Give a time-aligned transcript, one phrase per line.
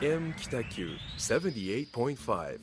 [0.00, 2.58] FM 北九78.5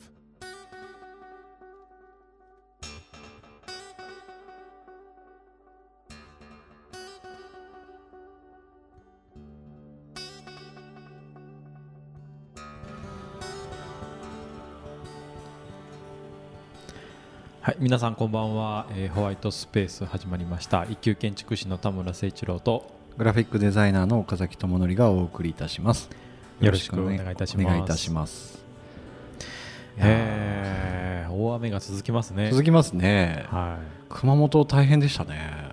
[17.62, 20.84] はい、皆さんこんばんは、えーホワイトスペース始まりました。
[20.84, 26.10] 一級建築士の田村誠一郎とグラフィックデザイナーの岡崎智則がお送りいたします。
[26.60, 27.66] よろしくお願いいたします。
[27.66, 28.64] お願いいたします。
[29.98, 32.50] 大雨が続きますね。
[32.50, 33.46] 続きますね。
[33.50, 33.86] はい。
[34.10, 35.70] 熊本大変でしたね。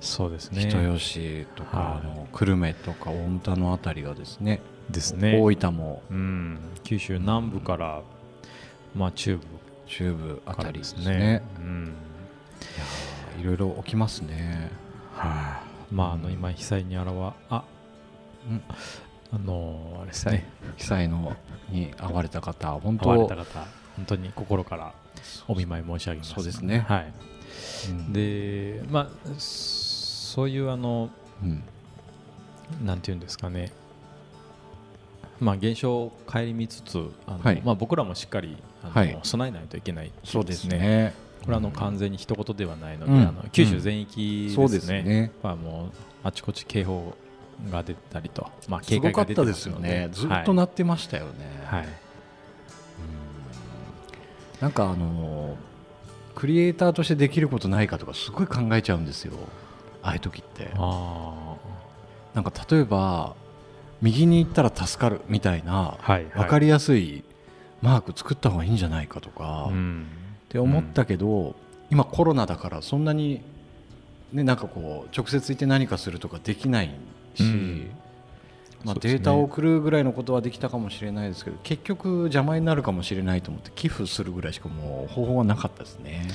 [0.00, 0.60] そうですね。
[0.60, 1.98] 人吉とか、はい。
[1.98, 4.60] あの久留米とか大田のあたりがですね。
[4.90, 5.40] ですね。
[5.40, 6.02] 大分も。
[6.10, 8.02] うん、九州南部から、
[8.94, 9.42] まあ、中部。
[9.86, 11.18] 中部あたりですすね。
[11.18, 11.42] ね。
[11.58, 11.94] うん。
[13.40, 14.70] いろいろ起きますね。
[15.14, 15.94] はい。
[15.94, 17.64] まああの今被災にあらわあ
[18.48, 18.62] うん
[19.32, 20.48] あのーあれですね。
[20.76, 21.36] 被災の
[21.70, 24.94] に遭われた方、本当会われた方本当に心から
[25.48, 26.34] お見舞い申し上げます。
[26.34, 26.80] そうですね。
[26.80, 27.12] はい。
[27.90, 28.12] うん。
[28.12, 31.10] でまあそういうあの
[31.42, 31.62] うん。
[32.84, 33.72] なんていうんですかね。
[35.40, 37.62] まあ現象を顧みつつあの、はい。
[37.64, 39.18] まあ、僕らもしっかりあの、はい。
[39.22, 41.14] 備えないといけないっていそうですね。
[41.42, 43.20] これはあの完全に一言ではないので、うん。
[43.20, 45.32] あの九州全域そうですですね,、ね。
[45.42, 47.14] まあ、もうあちこち警報
[47.70, 50.08] が出たりと、まあ、す警戒ごかったでが出てますすよね。
[50.12, 51.30] ずっと鳴ってましたよね。
[51.64, 51.88] はい、はい。
[54.60, 55.56] なんかあの
[56.34, 59.32] クリエイターとしてできることないかとかすごい考えちゃうんですよ。
[60.02, 60.70] ああいう時って。
[60.76, 61.56] あ
[62.34, 63.34] なんか例えば
[64.02, 66.24] 右に行ったら助かるみたいなーはい。
[66.26, 67.24] 分かりやすい
[67.82, 70.06] マーク作った方がいいんじゃないかとか、っうん。
[70.48, 71.54] て思ったけど、
[71.90, 73.42] 今コロナだからそんなに
[74.32, 76.90] ねなんかこう直接行って何かするとかできない
[77.36, 77.90] し、うん。
[78.84, 86.28] まあ、データを送るぐらいのことはできたかもしれないですけど結局邪魔になるかもしれないと思って寄付するぐらいしかもう方法はなかったですね。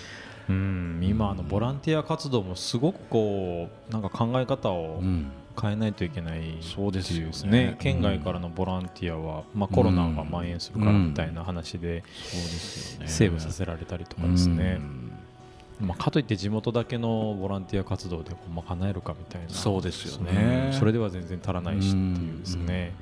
[0.50, 1.00] うん。
[1.02, 5.32] 今あのボランティア活動もすごくこうなんか考え方をうん。
[5.62, 7.76] 変えないといけないそうですよね。
[7.80, 13.08] 県外からのボランティアは、まあ、コロナが蔓延するからみたいな話でそうですよね。
[13.10, 15.01] セーブさせられたりとかですね、うん
[15.82, 19.50] まあ、かといって地元だけのボランティア活動で賄えるかみたいな。
[19.50, 20.70] そうですよね。
[20.74, 22.94] うんそれでは全然足らないしっていうですね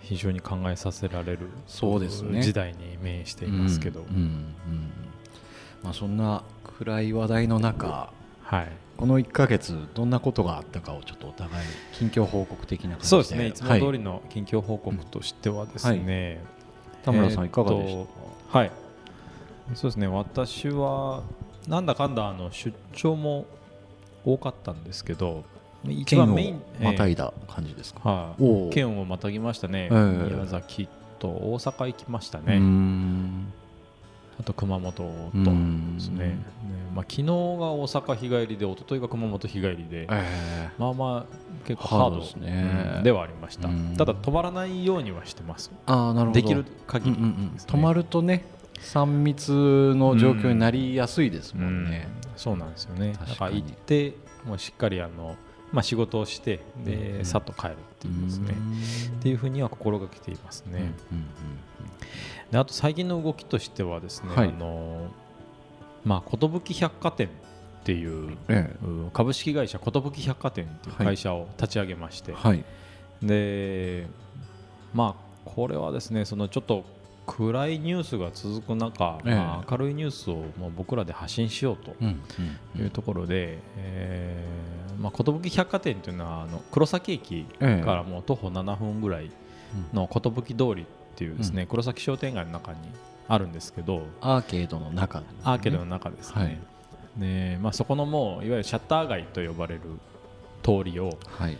[0.00, 2.42] 非常に考えさせられるそうですね。
[2.42, 4.54] 時代に面していますけど、うんうんうん。
[5.82, 6.42] まあ、そんな
[6.78, 8.12] 暗い話題の中
[8.42, 8.68] はい。
[8.96, 13.48] この1ヶ月どんなことがあったかをちょっとお互い近況報告的なそうですね。
[13.48, 13.92] いつも通はい。
[13.92, 16.44] りの近況報告としてはですね、
[17.02, 18.70] 田村さんえーいかがでしたか、はい。
[19.74, 20.06] そうですね。
[20.06, 21.22] 私は
[21.68, 23.46] なんだかんだあの出張も
[24.24, 25.44] 多かったんですけど
[25.88, 28.42] 一県を番メインまたいだ、だ感じですか、えーはい。
[28.64, 30.32] おお県をまたぎましたね、ええ。
[30.32, 33.52] 宮崎と大阪行きましたね、ん。
[34.38, 36.26] あと熊本とうんですね。
[36.26, 36.38] ね
[36.94, 43.68] まあ、昨日が大阪日帰りで一昨日が熊本日帰りで、えまあまあ結構ハードねうんではありました。
[43.68, 43.94] うん。
[43.96, 45.70] ただ止まらないようにはしてます。
[45.86, 46.40] ー、ああなるほど。
[46.40, 47.48] できる限りうんうんうん。
[47.56, 48.44] 止まるとね
[48.82, 52.30] 3密の状況になりやすいですもんね、うん。
[52.36, 53.12] そうなんですよね。
[53.12, 55.36] だから行ってもうしっかりあの、
[55.72, 58.54] まあ、仕事をしてで、うんさっと帰るっていうですね。
[59.18, 61.26] っていうふうには心がけていますね、うんうん
[62.50, 64.48] であと最近の動きとしてはですね、はい。
[64.48, 65.08] あの
[66.04, 67.30] まあ、寿百貨店っ
[67.84, 72.64] ていうえう株式会社寿百貨店っていう会社を立ち上げまして、えはい。
[73.22, 74.06] で
[74.92, 76.84] まあこれはですねそのちょっと
[77.26, 79.34] 暗いニュースが続く中、ええ。
[79.34, 82.20] まあ、明るいニュースをもう僕らで発信しようとうん
[82.78, 89.30] いうところで、えーまあ、寿百貨店というのはあの黒崎駅ええからもう徒歩7分ぐらい
[89.92, 90.84] の寿通りっ
[91.16, 92.78] ていうですね、黒崎商店街の中に
[93.28, 95.32] あるんですけどアーケードの中でね。
[95.44, 96.58] アーケードの中ですね、はい。
[97.16, 99.80] でまあ、そこのもういわゆるシャッター街と呼ばれる
[100.62, 101.58] 通りを、はい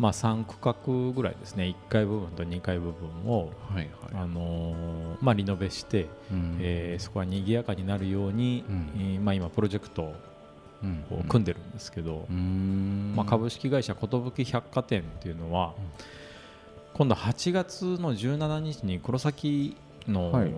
[0.00, 1.64] まあ、3区画ぐらいですね。
[1.64, 3.86] 1階部分と2階部分を、はいはい。
[4.14, 6.56] あのーまあ、リノベして、うん。
[6.58, 8.90] えーそこは賑やかになるように、うん。
[8.96, 10.14] えーまあ、今プロジェクト
[10.82, 11.04] うん。
[11.10, 13.12] を組んでるんですけど、うーん。
[13.14, 15.74] まあ、株式会社寿百貨店っていうのは、
[16.94, 19.76] 今度8月の17日に黒崎
[20.08, 20.54] の、はい。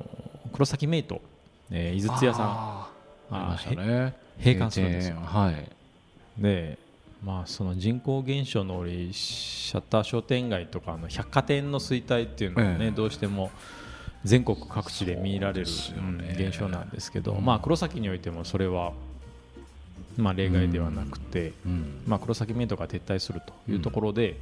[0.53, 1.21] 黒崎メイト、
[1.73, 2.47] えー、井筒屋さん。
[2.47, 3.37] あー。
[3.37, 4.15] ありましたね。
[4.39, 5.17] 閉館するんですよ。
[5.17, 5.69] はい。
[6.41, 6.79] で、
[7.25, 12.91] まあ、その人口減少の折シャッター商店街とかの百貨店の衰退っていうのはね、ええ。
[12.91, 13.51] どうしても
[14.25, 15.73] 全国各地で見られる、ね。
[15.97, 18.93] うん現象なんですけど、うんまあ、黒崎においてもそれは、
[20.17, 24.37] まあ、例外ではなくて、うんまあ、黒崎メイトが撤退するというところで、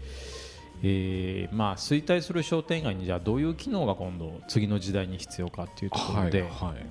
[0.83, 6.49] えーまあ、衰退する商店街にじゃあどういう機能が今度次の時代に必要かっていうところで、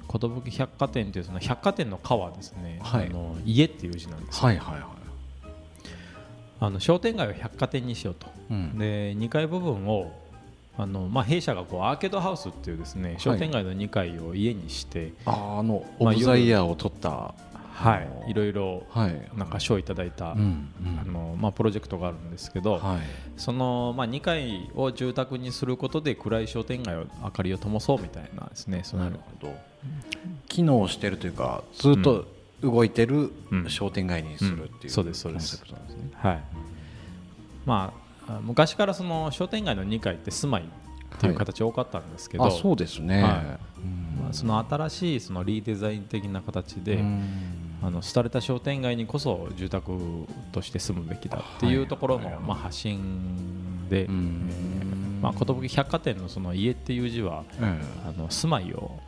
[0.08, 3.08] 寿百貨店というその百貨店の「川ですね、はい。
[3.08, 4.99] あの家っていう字なんですよ、はいはいはい
[6.60, 8.78] あの商店街を百貨店にしようと、うん。
[8.78, 10.12] で2階部分を
[10.78, 17.34] あの、まあ、弊社がこうアーケードハウスっていうですね商店街の2階を家にして、あーあのオまあブザイヤーを取った
[17.80, 17.96] は
[18.28, 19.30] い、いろいろはい。
[19.38, 21.00] なんか賞いただいた、うんうん。
[21.00, 23.00] あのまあ、プロジェクトがあるんですけど、はい。
[23.38, 29.10] その、まあ、2階を住宅にすることで暗い商店街を明かりを灯そうみたいなですねそのな。
[29.12, 29.56] るほど。
[30.50, 32.28] 機能してるというかずっと
[32.62, 33.70] 動いてるうん。
[33.70, 35.08] 商店街にするってうん。
[35.08, 36.10] いうコンセプトなんですね。
[36.14, 36.44] はい。
[37.66, 37.94] ま
[38.28, 40.66] ああ昔からその商店街の2階って住まいっ
[41.18, 43.24] ていう形多かったんですけど、あそうですね。
[43.24, 43.82] はい。
[43.82, 44.22] うん。
[44.24, 47.24] まあ、その新しいそのリデザイン的な形で、うん。
[47.82, 49.92] あの廃れた商店街にこそ住宅
[50.52, 52.34] として住むべきだっていうところの、はい。
[52.36, 54.50] はいまあ、発信で、うん。
[54.52, 59.00] えーまあ、寿百貨店のその家っていう字はえあの住まいを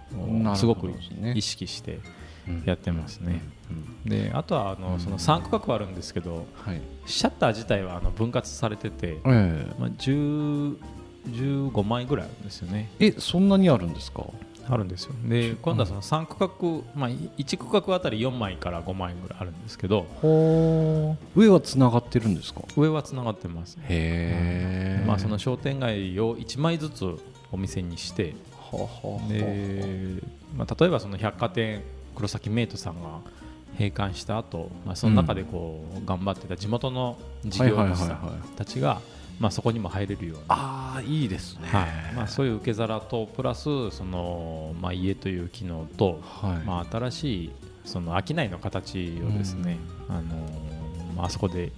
[0.56, 0.92] すごく
[1.33, 2.00] 意識してえ
[2.65, 3.42] やってますね。
[4.06, 4.09] うん。
[4.09, 6.81] であとはあのその3区画あるんですけどはい。
[7.06, 10.77] シャッター自体はあの分割されてて、えまあ、10
[11.27, 12.89] 15枚ぐらいあるんですよね。
[13.00, 14.24] ええそんなにあるんですか？
[14.69, 15.13] あるんですよ。
[15.25, 22.62] で今度はその3区画、まあ、1区画あたり4枚から5枚ぐらいあるんですけどほ上はつながってるんですか？
[22.77, 27.06] 上はつながってます、へえまあ、その商店街を1枚ずつ
[27.51, 28.33] お店にして
[28.71, 28.86] はは
[29.19, 30.21] はで、
[30.56, 31.81] まあ、例えばその百貨店
[32.15, 33.19] 黒崎メイトさんが
[33.73, 39.01] 閉館した後、まあその中でこう頑張ってた地元の事業主さんたちが
[39.39, 40.43] まあそこにも入れるように。
[40.49, 41.67] ああいいですね。
[41.67, 42.15] はい。
[42.15, 46.65] まあ、そういう受け皿とプラスその、まあ、家という機能と、はい。
[46.65, 47.51] まあ、新しい
[47.85, 51.71] その商いの形をですね、あのーまああそこで、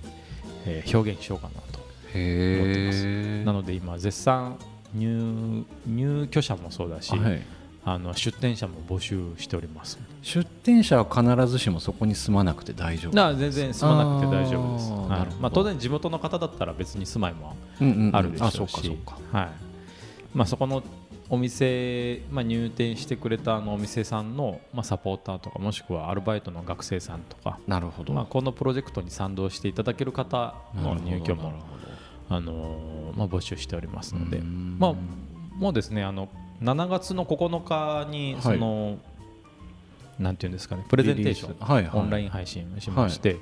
[0.66, 1.80] えー表現しようかなと。
[2.14, 4.58] へえなので今絶賛
[4.94, 7.42] 入入居者もそうだし、はい。
[7.86, 15.36] あの出店者も募集しております出店者は必ずしもそこに住まなくて大丈夫全然住まなくて大丈夫です、はい。
[15.42, 17.56] まあ、当然地元の方だったら別に住まいも
[18.14, 19.38] あるでしょうし、あそうかそうか。
[19.38, 19.50] はい。
[20.34, 20.82] まあ、そこの
[21.30, 28.14] お店、まあ、入店してくれたあのお店さんの、まあ、サポーターとかもしくはアルバイトの学生さんとか、なるほど。
[28.14, 31.54] まあ、このプロジェクトに賛同していただける方の入居も
[32.30, 34.78] あのーまあ、募集しておりますので、うん。
[34.80, 34.94] まあ、
[35.58, 36.30] もうですねあの
[36.62, 37.64] 7月の9
[38.06, 38.98] 日にその、
[40.20, 42.00] なんていうんですかねプレゼンテーション、はいはい。
[42.02, 43.38] オンライン配信をしまして、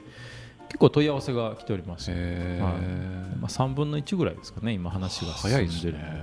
[0.68, 2.20] 結構問い合わせが来ております、はい。
[3.40, 6.12] まあ、3分の1ぐらいですかね今話が進早いですんでるのは。
[6.14, 6.22] ね。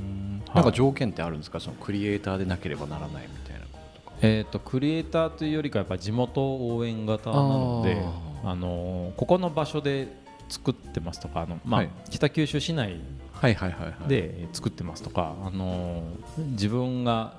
[0.00, 0.42] うん。
[0.46, 0.54] はい。
[0.56, 1.60] なんか条件ってあるんですか？
[1.60, 4.16] そのクリエイターでなければならないみたいなこととか。
[4.22, 8.02] えー、とクリエイターというよりかやっぱ地元応援型なので
[8.44, 10.08] ああのーここの場所で
[10.48, 11.90] 作ってますとかあの、まあはい。
[12.10, 12.96] 北九州市内
[13.32, 14.08] はいはいはいはい。
[14.08, 17.34] で作ってますとか、あのー自分が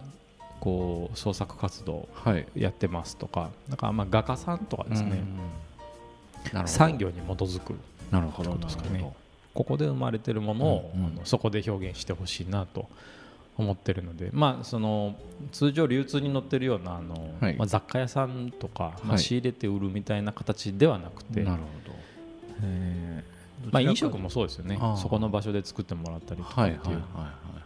[0.59, 2.45] こう創作活動はい。
[2.55, 5.23] やってますとかなんかまあ画家さんとかですね、
[6.65, 7.75] 産業に基づく
[8.11, 8.55] なるほど。
[8.55, 9.11] ですかね。
[9.53, 12.87] ここで生まれてるものを、あのそこで表現してほしいなと
[13.57, 15.15] 思ってるので、まあ、その
[15.51, 17.55] 通常流通に載ってるようなあの、はい。
[17.57, 19.19] まあ、雑貨屋さんとか、まあ、はい。
[19.19, 21.63] 仕入れて売るみたいな形ではなくて、どなる
[22.61, 24.79] えーほどまあ、飲食もそうですよね。
[24.97, 27.58] そこの場所で作ってもらったりとかっていう、はいはいはいはい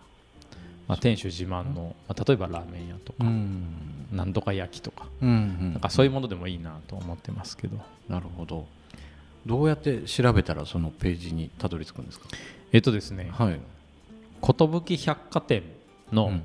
[0.88, 3.66] まあ、店主自慢の、まあ、例えばラーメン屋とか、うん。
[4.12, 8.68] なんとか焼きとかなんかそういうものでもいいなと思ってますけど、なるほど。
[9.46, 12.28] どうやって調べたらそのページにたどり着くんですか？
[12.72, 13.60] えっとですねはい。
[14.42, 15.63] 寿百貨店
[16.12, 16.44] のうん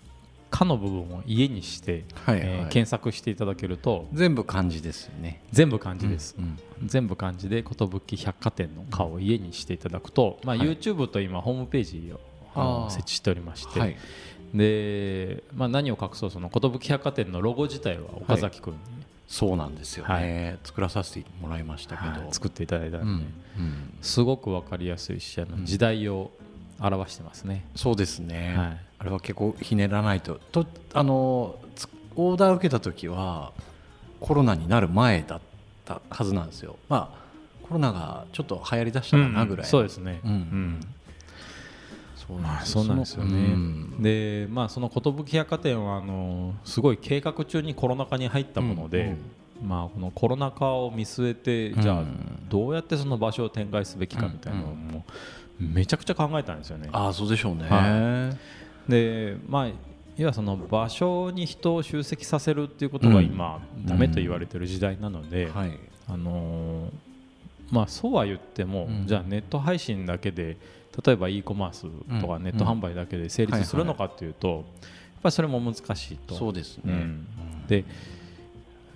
[0.50, 5.42] 「か」の部分を家にして、えー検索していただけると全部漢字ですよね。
[5.52, 10.68] 全部漢字です、うん全部漢字で寿百貨店の「か」を家にしていただくと、まあ、はい。
[10.68, 12.20] YouTube と今ホームページを
[12.54, 13.96] あ設置しておりまして、はい。
[14.54, 18.80] で、まあ、何を隠そうその寿百貨店のロゴ自体は岡崎君に、
[19.28, 20.58] そうなんですよね。
[20.64, 22.22] 作らさせてもらいましたけど。
[22.22, 22.32] はい。
[22.32, 23.94] 作っていただいたので、うんうん。
[24.00, 26.30] すごく分かりやすいしあの時代を
[26.80, 28.78] 表してますね、そうですね、はい。
[28.98, 30.40] あれは結構ひねらないと。
[30.50, 33.52] とあのつオーダー受けた時は
[34.18, 35.40] コロナになる前だっ
[35.84, 36.76] たはずなんですよ。
[36.88, 37.20] まあ
[37.68, 40.80] コロナがちょっと流行りだしたかなぐらい、そうですね、うん
[42.38, 43.36] まあ、そうなんですよね。
[43.36, 44.02] うん。
[44.02, 49.16] で、まあ、その寿百貨店はあのすごい計画中にコロナ禍に入ったもので、
[49.62, 55.04] まあ、このコロナ禍を見据えて、じゃあうんどうやってその場所を展開すべきかみたいなのをも
[55.60, 56.88] うめちゃくちゃ考えたんですよね。
[56.92, 58.32] ああそうでしょうね、は
[58.88, 59.68] で、まあ
[60.16, 63.86] 要はその場所に人を集積させるっていうことが今、うん。
[63.86, 65.78] ダメと言われてる時代なので、はい。
[66.08, 66.90] あのー
[67.70, 69.06] まあそうは言っても、うん。
[69.06, 70.56] じゃあネット配信だけで
[71.04, 71.82] 例えば e コマース
[72.20, 72.42] とかうん。
[72.42, 74.62] ネット販売だけで成立するのかっていうと、やっ
[75.22, 76.34] ぱりそれも難しいと。
[76.34, 77.26] そうですね、うん。
[77.68, 77.84] で、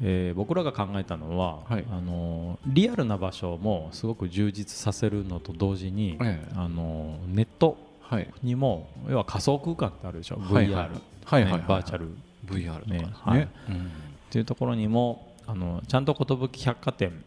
[0.03, 1.85] えー僕らが考えたのは、はい。
[1.91, 6.53] あのリアルな場所もすごく充実させるのと同時に、ええ。
[6.57, 8.29] あのネットはい。
[8.43, 10.87] にも要は仮想空間ってあるでしょ、はいはい。
[10.89, 10.91] VR、
[11.25, 12.09] はいはいはいねバーチャル。
[12.47, 12.99] VR とかね。
[12.99, 13.49] ねはい。
[13.69, 13.91] うん
[14.25, 17.25] っていうところにもあのちゃんと寿百貨店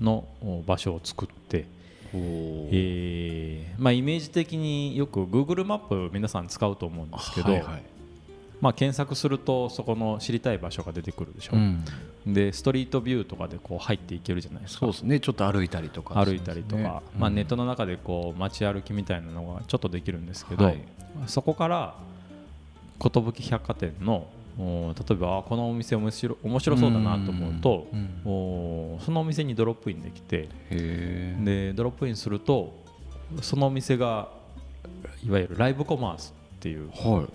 [0.00, 1.66] のお場所を作って、
[2.14, 7.82] えーまあ、イメージ的によく Google マップ皆さん使うと思うんですけど、はいはい。
[8.60, 11.84] まあ、検索するとそこの知りたい場所が出てくるでしょ、うん。
[12.26, 14.80] でストリートビューとかでこう入っていけるじゃないですか。
[14.80, 15.18] そうですね。
[15.18, 16.24] ちょっと歩いたりとか。
[16.24, 20.78] 歩いたりとか、まあ、ネットの中でこう街歩きみたいなのがちょっとできるんですけど、はい。
[21.26, 21.94] そそこから
[23.00, 24.28] 寿百貨店の
[24.58, 27.86] お例えばあこのお店面白面白そうだなと思うと
[28.24, 32.74] うおそのお店にドロップインできてでドロップインすると
[33.40, 34.28] そのお店が
[35.26, 37.32] いわゆるライブコマースっていう、はい。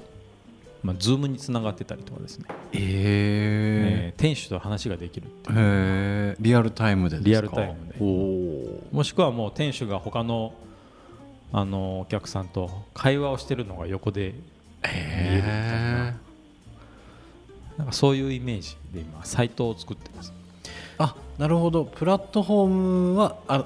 [0.83, 6.38] まあ、ズームにつながってたりとかですね、ええー店主と話ができるってー、いう。
[6.39, 7.29] リアルタイムでですか？
[7.29, 7.95] リアルタイムで。
[8.00, 10.53] おおもしくはもう店主が他の
[11.51, 14.33] あのお客さんと会話をしてるのが横で
[14.83, 16.16] 見えるみたいな
[17.77, 20.34] なんかそういうイメージで今サイトを作ってます。
[20.98, 21.86] あなるほど。
[21.86, 23.65] プラットフォームはあ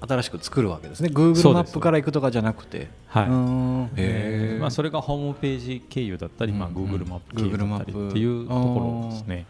[0.00, 1.08] 新しく作るわけですね。
[1.08, 2.88] そ Google マップから行くとかじゃなくて。
[3.06, 4.58] はい。
[4.58, 9.46] まあ、それがホームページ経由だったり、まあ、Google マップ経由だったりっていうところですね。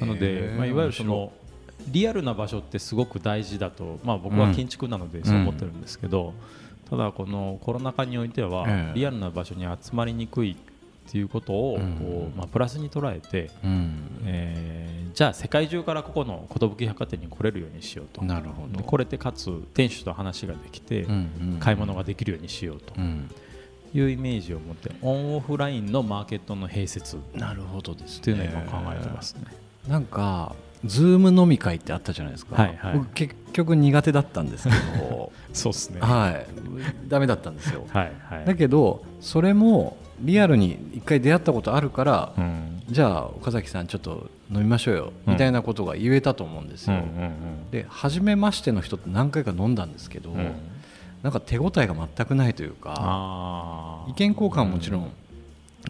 [0.00, 0.56] なのへで、ー。
[0.56, 1.32] まあ、いわゆるその
[1.88, 6.34] リアルな場所ってすごく大事だと、まあ、僕は建築なのでそう思ってるんですけど、
[6.90, 8.98] ただこのコロナ禍においてはええ。
[8.98, 10.56] リアルな場所に集まりにくい
[11.08, 11.96] っていうことをうん。
[11.98, 14.22] こう、まあ、プラスに捉えて、うん。
[14.24, 18.24] えーじゃあ世界中からここの寿百貨店に来れるようにしようと。
[18.24, 18.78] なるほど。
[18.78, 21.06] で来れてかつ店主と話ができて、
[21.60, 22.94] 買い物ができるようにしようと。
[22.96, 23.30] うん。
[23.94, 27.16] いうイメージを持ってオンオフラインのマーケットの併設。
[27.16, 28.22] っなるほどですね。
[28.22, 29.44] ていうのを今考えてますね。
[29.86, 30.54] なんか
[30.84, 32.94] ズーム飲み会ってあったじゃないですか、はいはい。
[32.94, 35.30] 僕結局苦手だったんですけど。
[35.52, 36.00] そうですね。
[36.00, 36.46] はい。
[37.06, 37.84] ダメだったんですよ。
[37.90, 38.46] はいはい。
[38.46, 42.82] だけどそれもリアルに一回出会ったことあるから、うん。
[42.88, 45.32] じゃあ岡崎さんちょっと飲みましょうよ、うん。
[45.34, 50.38] みたいなことが言えたと思うんですよ、うんうんで初めましての人って何回か飲んだんですけど、うん。
[50.38, 50.52] うん
[51.22, 55.12] なんか手応えが全くないというか意見交換はもちろん、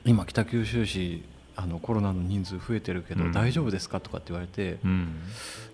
[0.05, 1.25] 今北九州市
[1.57, 3.33] あのコロナの人数増えてるけど、うん。
[3.33, 5.21] 大丈夫ですかとかって言われて、うん。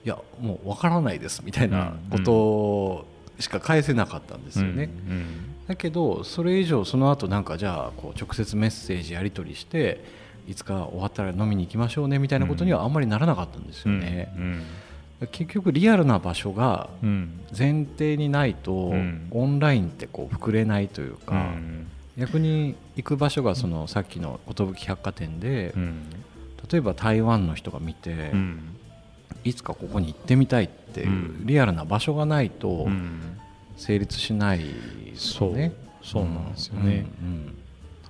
[0.05, 10.03] いやもうわからないですみたいなことしか返せなかったんですよね、うんだけどそれ以上その後なんかじゃあこう直接メッセージやり取りして
[10.49, 14.33] いつか終わったら飲みに行きましょうねみたいなことにはあんまりならなかったんですうんよね、
[15.21, 15.27] うん。
[15.31, 17.41] 結局リアルな場所がうん。
[17.57, 19.29] 前提にないと、ん。
[19.31, 21.87] オンラインってこう膨れないというか、うん。
[22.17, 26.11] 逆に行く場所がそのさっきの寿百貨店で、うん。
[26.71, 28.61] 例えば台湾の人が見て、うん。
[29.45, 31.47] いつかここに行ってみたいっていううん。
[31.47, 33.21] リアルな場所がないとうん
[33.79, 34.65] 成立しないね。
[35.15, 35.73] そう。
[36.03, 37.07] そうなんですよね。
[37.23, 37.55] うんうん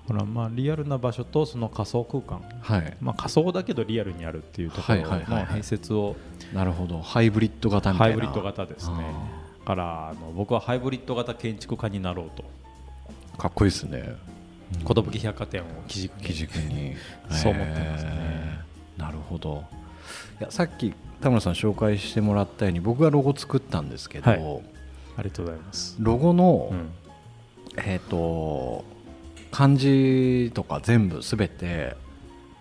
[0.08, 2.42] だからまあリアルな場所とその仮想空間。
[2.62, 5.60] はい、まあ仮想だけどリアルにあるっていうところのはいはいはいはい。
[5.60, 6.16] 併設を
[6.54, 7.02] なるほど。
[7.02, 8.16] ハイブリッド型みたいな。
[8.16, 8.96] ハイブリッド型ですね。
[9.60, 12.42] だからあの僕はハイブリッド型建築家になろうと。
[13.36, 14.14] かっこいいですね。
[14.82, 16.24] 寿百貨店を基軸に。
[16.24, 16.94] 基軸に。
[17.28, 18.10] そう思ってますね。
[18.14, 19.02] へー。
[19.02, 19.62] なるほど。
[20.40, 24.62] いやさっき田村さん紹介してもらったように僕がロゴ作ったんですけど、はい
[25.18, 26.90] ありがとうございます、ロゴの、うん。
[27.76, 28.84] えっ、と
[29.50, 31.96] 漢字とか全部すべて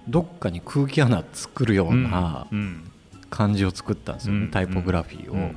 [0.07, 2.91] どっかに空気穴作るようなうん
[3.29, 5.55] 漢字を作ったんですよね、うんタイポグラフィーを、うん。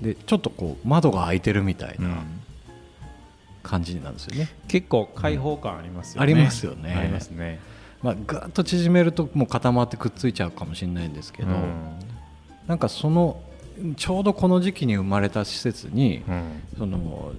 [0.00, 2.08] でちょっとこう窓が開いてるみたいうん。
[2.08, 2.22] な
[3.62, 6.94] 感じなんですよね、結構開放感ありますよね、ありますよね。
[6.94, 7.60] ありますね。
[8.02, 11.98] まあ、ガーッと縮めるともう固まってくっついちゃうかもしれないんですけど、うん。
[12.66, 13.42] なんかその
[13.96, 16.62] ちょうどこの時期に生まれた施設に、うん。
[16.78, 17.32] その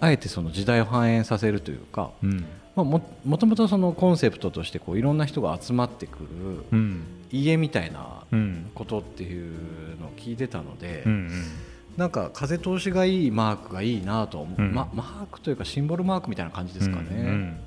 [0.00, 2.44] あえてその時代を反映させるというか、うん。
[2.74, 6.26] まあ、ももともとそのコンセプトとしてこういろんな人が集まってくる
[6.72, 7.02] うん。
[7.30, 8.70] 家みたいなうん。
[8.74, 11.30] ことっていうのを聞いてたので、うん
[11.96, 14.72] なんか風通しがいいマークがいいなと思う、うん。
[14.72, 17.60] まマークというかシンボルマークみたいな感じですかね、うん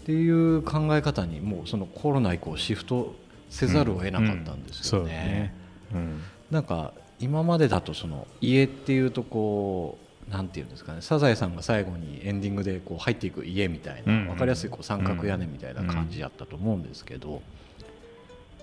[0.00, 3.14] っていう考え方にもうそのコロナ以降シフト
[3.50, 5.06] せざるを得なかったんですようん。
[5.06, 5.54] そうだねね。
[5.94, 17.42] うんなんか今までだとその家っていうとこうなんていうんですかねサザエさんが最後にエンディングでこう入っていく家みたいなうん分かりやすいこう三角屋根みたいな感じやったと思うんですけど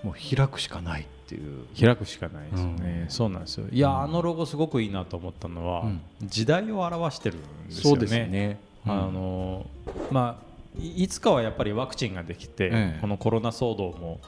[0.02, 1.64] もう開くしかないっていう。
[1.78, 3.10] 開くしかないですね、うん。
[3.10, 3.66] そうなんですよ。
[3.70, 6.00] いや、あのロゴすごくいいなと思ったのは、うん。
[6.22, 7.90] 時代を表してるんですよね。
[7.90, 8.58] そうですね。
[8.86, 9.66] あの
[10.10, 12.98] まあいいつかはやっぱりワクチンができて、ええ。
[13.00, 14.20] このコロナ騒動も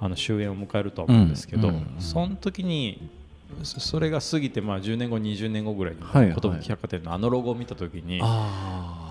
[0.00, 2.00] あの終焉を迎えるとは思うんですけど、うんうんうん。
[2.00, 3.08] その時に
[3.62, 8.20] そそれが過ぎてまあ10年後20年後ぐらいに寿百貨店のあのロゴを見た時に、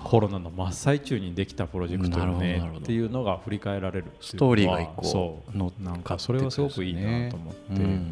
[0.04, 5.58] コロナの真っ最中にできたプロジェクトよねっていうのが振り返られるストーリーが一個そう。
[5.58, 8.12] 乗っなんかそれはすごくいいなと思って、うん。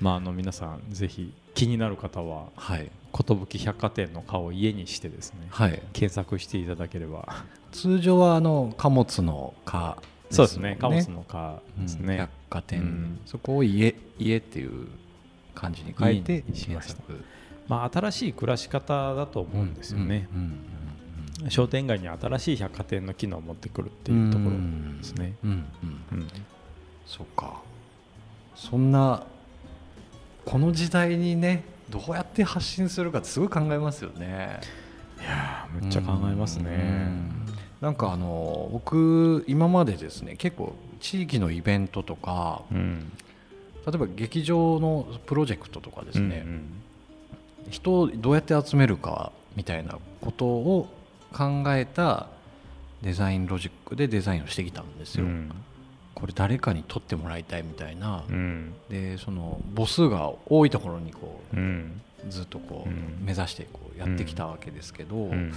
[0.00, 2.90] まあ、あの皆さんぜひ気になる方ははい。
[3.12, 5.82] 寿百貨店の顔を家にしてですねはい。
[5.92, 7.44] 検索していただければ。
[7.70, 9.96] 通常はあの貨物の貨
[10.32, 10.76] そうですね。
[10.80, 13.20] 貨物の貨ですね、うん百貨店、うん。
[13.26, 14.88] そこを家家っていう
[15.54, 17.02] 感じに変えてしました。
[17.68, 20.28] まあ、新しい暮らし方だと思うんですよね、
[21.48, 24.50] 商店街に新しい百貨店の機能を持ってくるっていうところ
[24.98, 26.28] ですね、うんうんうん。
[27.06, 27.62] そっか。
[28.54, 29.24] そんな
[30.44, 34.60] この時代にねどうやって発信するかってすごい考えますよね。
[35.20, 37.41] いやーめっちゃ考えますね、うん
[37.82, 43.12] なんかあの僕今までですね結構地域のイベントとかうん。
[43.84, 46.82] 例えば劇場のプロジェクトとかですね、うん
[47.70, 50.88] 人をどうやって集めるかみたいなことを
[51.32, 52.26] 考えた
[53.02, 55.52] デザインロジックでデザインをしてきたんですよ、うん。
[56.12, 58.74] これ誰かに撮ってもらいたいみたいな、うん。
[58.90, 62.00] でその母数が多いところにこうん。
[62.28, 63.24] うずっとこううん。
[63.24, 65.52] 目指してこうやってきたわけですけど、うん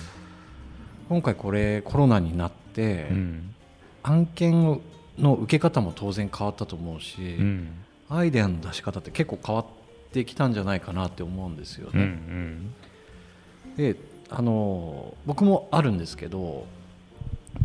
[1.09, 3.55] 今回これコロナになって、うん。
[4.03, 4.81] 案件
[5.17, 7.69] の受け方も当然変わったと思うし、うん。
[8.09, 9.65] アイデアの出し方って結構変わっ
[10.11, 12.09] てきたんじゃないかなって思うんですようんうね。
[12.11, 12.73] ん。
[13.77, 13.95] で
[14.29, 16.65] あの僕もあるんですけど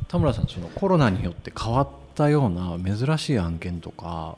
[0.08, 4.36] 田村さんそのコロナによって変わったような珍しい案件とか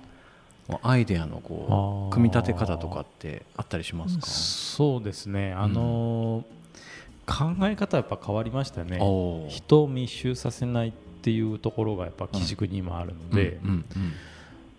[0.82, 4.26] アイデアのこう組み立て方とかってあったりしますか？
[4.26, 5.52] そうですね。
[5.52, 6.61] あのー
[7.26, 8.98] 考え方やっぱ変わりましたね。
[9.48, 13.84] 人を密集させないっていうところがやっぱ基軸に今あるので、うんうん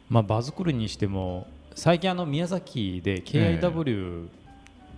[0.10, 4.28] まあ、場作りにしても最近あの宮崎で KIW っ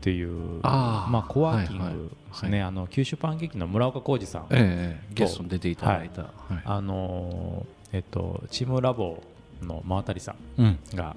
[0.02, 1.12] ていう、あー。
[1.12, 6.32] まあ、コワーキンはいはいグですね、あの九州パンケーキの村岡浩二さん、ええゲストに出ていただいた、はい。
[6.66, 9.24] あのーえっと、チームラボ
[9.62, 10.80] の真渡さうんん。
[10.94, 11.16] が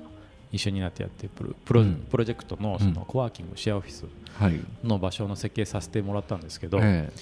[0.52, 1.94] 一緒になってやってるプロプロ,、うん。
[2.10, 4.04] プロジェクトのそのコワーキングシェアオフィス
[4.38, 4.60] はい。
[4.84, 7.12] の場所の設計させてもらったんですけど、え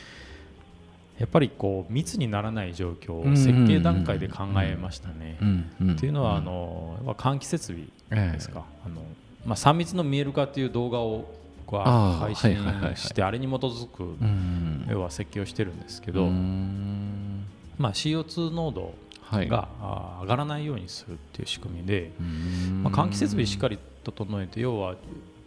[1.19, 5.15] やっぱりこう密にならない状況うんを設計段階で考えましたね。
[5.21, 5.91] えうんうん。
[5.93, 8.33] っていうのはあの、まあ換気設備ええ。
[8.35, 9.03] ですか、あの
[9.47, 11.35] まあ、3密の見える化っていう動画を
[11.65, 12.55] 僕は配信
[12.95, 17.45] してあれに基づくうん要は設計をしてるんですけうど、ん。
[17.79, 18.93] まあ、CO2 濃度はい
[19.31, 22.83] があ上がらないようにするっていう仕組みで、うん。
[22.85, 24.95] まあ、換気設備しっかり整えて要は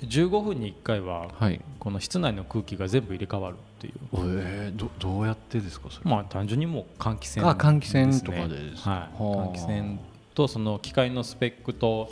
[0.01, 1.61] 15分に1回ははい。
[1.79, 9.17] この室内の空気が全部入れ替わるっていう、えー、どどうやってですかそれ、まあ、単純にもう換気扇あ換気扇とかでではい、はあ。
[9.17, 9.99] 換気扇
[10.35, 12.09] とその機械のスペックと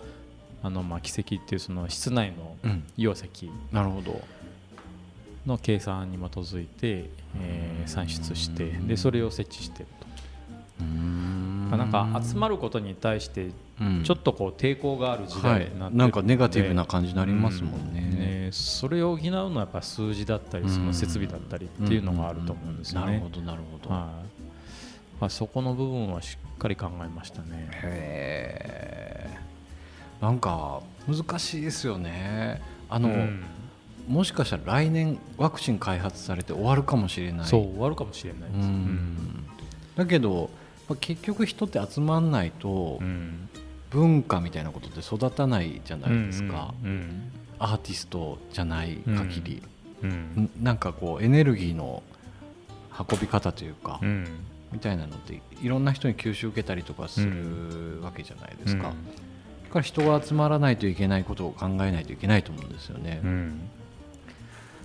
[0.63, 2.83] あのまあ軌跡っていうその室内のうん。
[2.97, 4.21] 容積なるほど。
[5.45, 9.85] の計算に基づいて、えー算出してでそれを設置して
[10.79, 14.03] なんか集まることに対してうん。
[14.03, 15.97] ちょっとこう抵抗がある時はい代になってる。
[15.97, 18.49] なんかネガティブな感じになにりますもんね,、ね。
[18.51, 23.07] それを補うのはやっぱ数字だったりその設備だったりっていうのがあると思うんですよね。
[23.07, 23.29] なるほ。
[23.29, 24.01] どなるほど、はい。
[25.19, 27.69] まあ、そこの部分はしっかり考えましたね。
[27.83, 29.29] へ
[30.21, 32.61] えんか難しいですよね。
[32.89, 33.43] あの、うん。
[34.07, 37.47] もしかしたら来年ワクチン開発されて終わるかもしれない。
[37.47, 38.67] そう終わるかもしれないです。
[38.67, 39.45] うん。
[39.95, 40.49] だけど、
[40.89, 43.49] まあ結局人って集まんないとうん。
[43.89, 49.63] 文化みたいなことって育たないじゃないですか、うんアーティストじゃない限り、
[50.03, 50.49] うんん。
[50.61, 52.03] なんかこうエネルギーの
[52.99, 54.27] 運び方というか、うん。
[54.71, 58.95] みたいなのっていろんな人に吸収受けたりとかするわけじゃないですか、だか
[59.75, 63.61] ら人が集まらないといけないことを考えないといけないと思うんですよね、うん。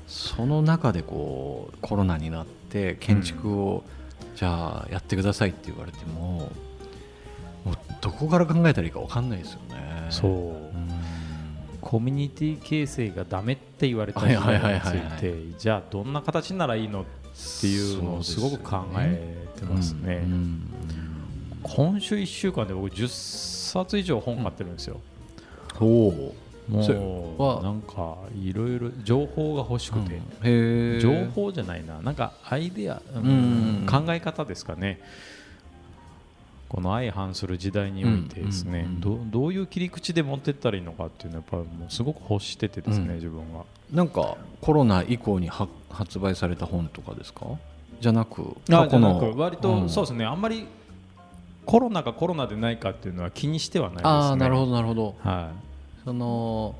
[0.06, 3.84] その中でこうコロナになって建築を、
[4.34, 6.50] じゃあやってくださいって言われても
[7.64, 10.06] もうどこから考えたらいいか分かんないですよね。
[10.10, 10.30] そう。
[10.30, 10.90] うん。
[11.80, 17.04] コミュニティ形成がダメって言われた時代につはいてじゃあどんな形ならいいのっ
[17.60, 20.22] ていうのをすごく考えてますね。
[20.24, 20.68] うんうん。
[21.62, 23.08] 今週1週間で僕10
[23.72, 25.00] 冊以上本買ってるんですよ、
[25.74, 26.32] ほそれ
[26.68, 32.00] もはうなんかいろいろ情報が欲しくて、うへえ情報じゃないな。
[32.00, 33.28] なんかアイデア、うんう
[33.84, 35.00] ん考え方ですかね。
[36.68, 43.14] この相反する時代においてですね、うんうんうんどどういう切り口で持ってったらいいのかっていうのはやっぱりもうすごく欲しててですね、うん。
[43.16, 47.46] 自分がなんかコロナ以降には発売された本とかですか？
[48.00, 49.20] じゃなくあ過去の。
[49.20, 49.88] じゃなく割と、うん。
[49.90, 50.24] そうですね。
[50.24, 50.66] あんまり
[51.66, 54.10] コロナがコロナでないかっていうのは気にしてはないですね。
[54.10, 55.14] ああなるほどなるほど。
[55.22, 55.50] は
[56.04, 56.74] その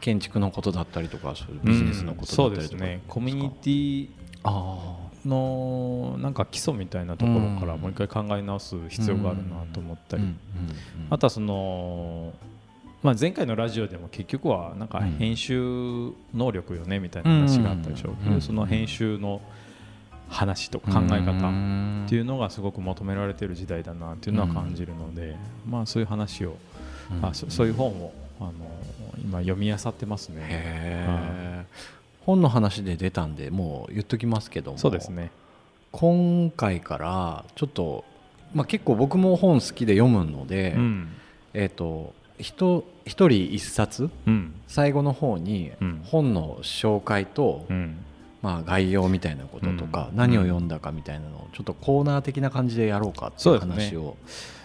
[0.00, 3.00] 建築のことだったりとかそういういビジネスのこそうですとだったりとか。
[3.00, 3.02] ね。
[3.08, 4.08] コミュニティ
[4.44, 7.80] あのなんか基礎みたいなところからうん。
[7.80, 10.28] もう一回考え直す必要があるなと思ったり、うん。
[10.28, 10.34] うん。
[10.34, 10.38] うん。
[11.10, 12.32] あとはその、
[13.02, 18.16] まあ、前回のラジオでも結局はなんかうん編集能力よねみたいな話があったでしょう。
[18.16, 18.34] けうん。
[18.34, 19.40] どその編集の
[20.28, 25.36] 話とか考え方っていうのがすごく求められてる時代だなっていうのは感じるので、
[25.68, 26.56] まあ、そういう話を、
[27.10, 27.26] うん。
[27.26, 28.52] あそそういう本をあの
[29.22, 30.42] 今読み漁ってますね。
[30.42, 31.64] へえ
[32.24, 35.30] 本の話で出たんでもう言っときますけどもそうですね。
[35.92, 38.04] 今回からちょっと、
[38.54, 41.08] まあ、結構僕も本好きで読むので、うん。
[41.52, 44.54] えっ、と一一人一冊うん。
[44.66, 46.00] 最後の方にうん。
[46.04, 47.96] 本の紹介と、うん。
[48.44, 54.18] まあ、概要みたいなこととか、うん何を読んだかみたいなのをちょっとコーナー的な感じでやろうかっていう話を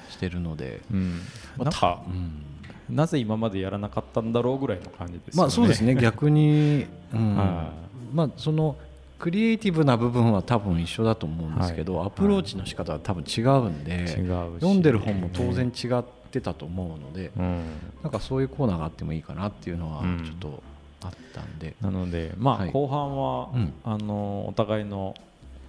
[0.10, 1.21] してるのでうん
[1.55, 2.43] まあなんかうん
[2.89, 5.38] なぜ今までやらなかったんだろうぐらいの感じですよね。
[5.38, 7.36] まあそうですね 逆に、うん。
[7.36, 7.71] は
[8.13, 8.75] まあその
[9.19, 12.08] クリエイティブな部分は多分一緒だと思うんですけど、はい。
[12.08, 14.15] アプローチの仕方は多分違うんで、違うし。
[14.15, 17.63] 読んでる本も当然違ってたと思うので、うん。
[18.02, 20.23] なんかそういうコーナーがあってもいいかなっていうのはうん。
[20.23, 20.63] ちょっと
[21.04, 22.71] あったんで、なので、まあはい。
[22.71, 23.73] 後半は、うん。
[23.84, 25.15] あのお互いの、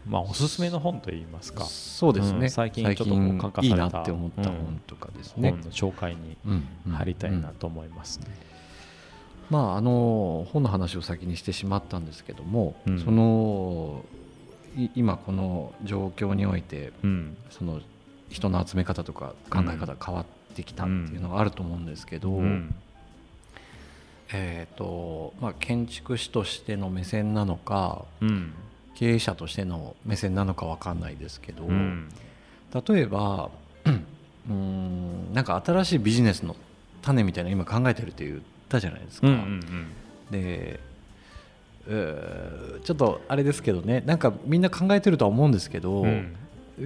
[0.07, 1.65] まあ、おすすめの本といいますか。
[1.65, 8.27] そうですね、うん最近ちょっとこう書かさいいれたなって思った本とかですね、本の紹介にうんうん入りたいなうんと思いますね。
[9.51, 13.01] まああの本の話を先にしてしまったんですけども、うん。
[13.01, 14.05] その
[14.77, 17.37] い今この状況においてうん。
[17.51, 17.81] その
[18.29, 22.75] 人の集め方とか考え方が変わってきたっていうのがあると思うんですけど、うん。
[24.33, 28.55] えーとまあ、建築士としての目線なのかうん
[29.01, 32.11] 経営者としての目線なのか分かんないですけど、うん。
[32.87, 33.49] 例えば
[34.47, 36.55] うーんなんか新しいビジネスの
[37.01, 39.27] 種みたいなの今考えてるって言ったじゃないですか。
[39.27, 39.87] うんうん
[40.31, 40.81] で
[41.89, 46.37] うーちょっとあれですけどねなんかみんな考えてるとは思うんですけど、うん。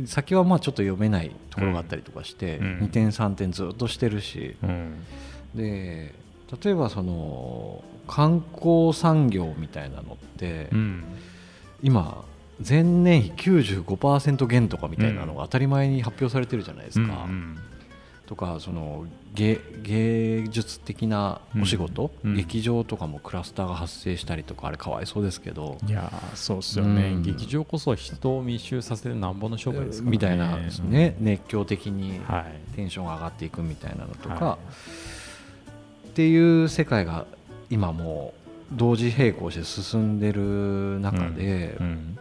[0.06, 2.78] 先はまあちょっと読めないところがあったりとかして、うん。
[2.82, 5.04] 2点3点ずっとしてるしうん。
[5.52, 6.14] で
[6.62, 11.04] 例えばその観光産業みたいなのって、うん
[11.84, 12.24] 今
[12.66, 17.26] 前年比95%減とかみたいなのが当たり前に発表されてるじゃないですか。
[17.28, 17.58] うん
[18.26, 22.30] とかその芸芸術的なお仕事、うん。
[22.30, 22.36] うん。
[22.38, 27.22] 劇場とかもクラスターが発生したりとかあれかわいそうですけど、いやーそうっすよね、うん。
[27.22, 30.10] 劇場こそ人を密集させるなんぼの商売ですからね。
[30.10, 32.18] みたいなね、熱狂的に
[32.74, 34.58] テンションが上がっていくみたいなのとか、は
[36.08, 37.26] っていう世界が
[37.68, 42.18] 今もう同時並行して進んでる中で、うん。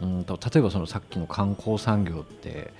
[0.00, 2.72] うんと例えばそのさっきの観光産業って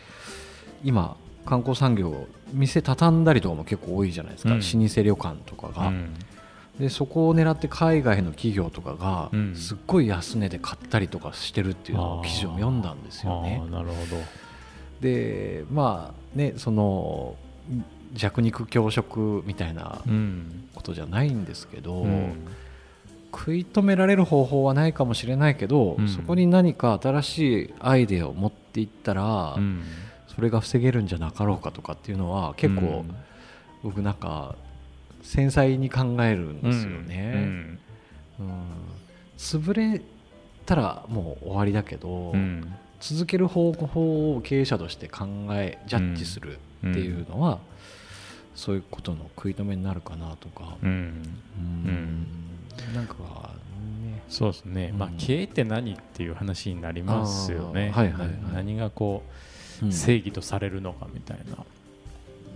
[0.83, 4.61] 今観光産業店畳んだりとかも結構多いじゃないですか、うん。
[4.61, 6.15] 老舗旅館とかが、うん。
[6.79, 9.55] でそこを狙って海外の企業とかがうん。
[9.55, 13.63] すっごい安値で買ったりとかしてるっていうのを記事を読んだんですよね。
[13.71, 14.23] なるほど。
[15.01, 17.35] でまあねその
[18.15, 20.69] 弱肉強食みたいなうん。
[20.75, 22.47] ことじゃないんですけど、うん
[23.33, 26.09] 食い止められる方法はないかもしれないけど、うん。
[26.09, 29.83] そこに何か新しいアイデアを持っていったら、うん。
[30.35, 33.05] それが防げるんじゃなかろうかとかっていうのは結構、
[33.83, 34.57] 僕なんか
[35.23, 37.79] 繊細に考えるんですよね。
[38.39, 38.59] うん。
[39.37, 40.01] 潰れ
[40.67, 42.35] たらもう終わりだけど、
[43.01, 47.59] 続ける方法を経営者として考えジャッジするっていうのは、
[48.55, 50.89] そういうことの食い止めになるかなとか、うん。
[50.89, 52.20] うん
[52.95, 54.23] なんかね。
[54.29, 55.17] そうですね、まあうん。
[55.17, 58.29] 経営って何っていう話になりますよね、はいはいはい。
[58.43, 59.23] な何がこ
[59.83, 59.93] う、うん。
[59.93, 61.39] 正義とされるのかみたい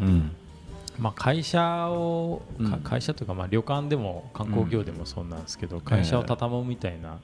[0.01, 0.31] な、うん。
[0.99, 2.81] まあ、会社を、かうん。
[2.83, 7.19] 会社というかまあ旅館でも観光業でもそうなんですけど、会社を畳むみたいな、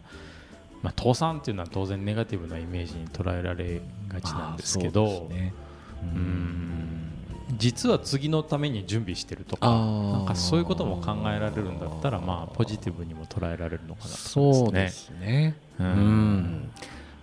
[0.83, 5.55] まあ、倒産っていうのは当然ネガティブなイメージに捉えられがちなんですけどあーそうですね。
[6.03, 7.10] うん
[7.59, 15.57] 実は次のために準備してるとかなんかそういうことも考えられるんだったらまあポジティブにも捉えられるのかなとそうですすね。
[15.79, 15.91] ううん。
[15.91, 16.71] ん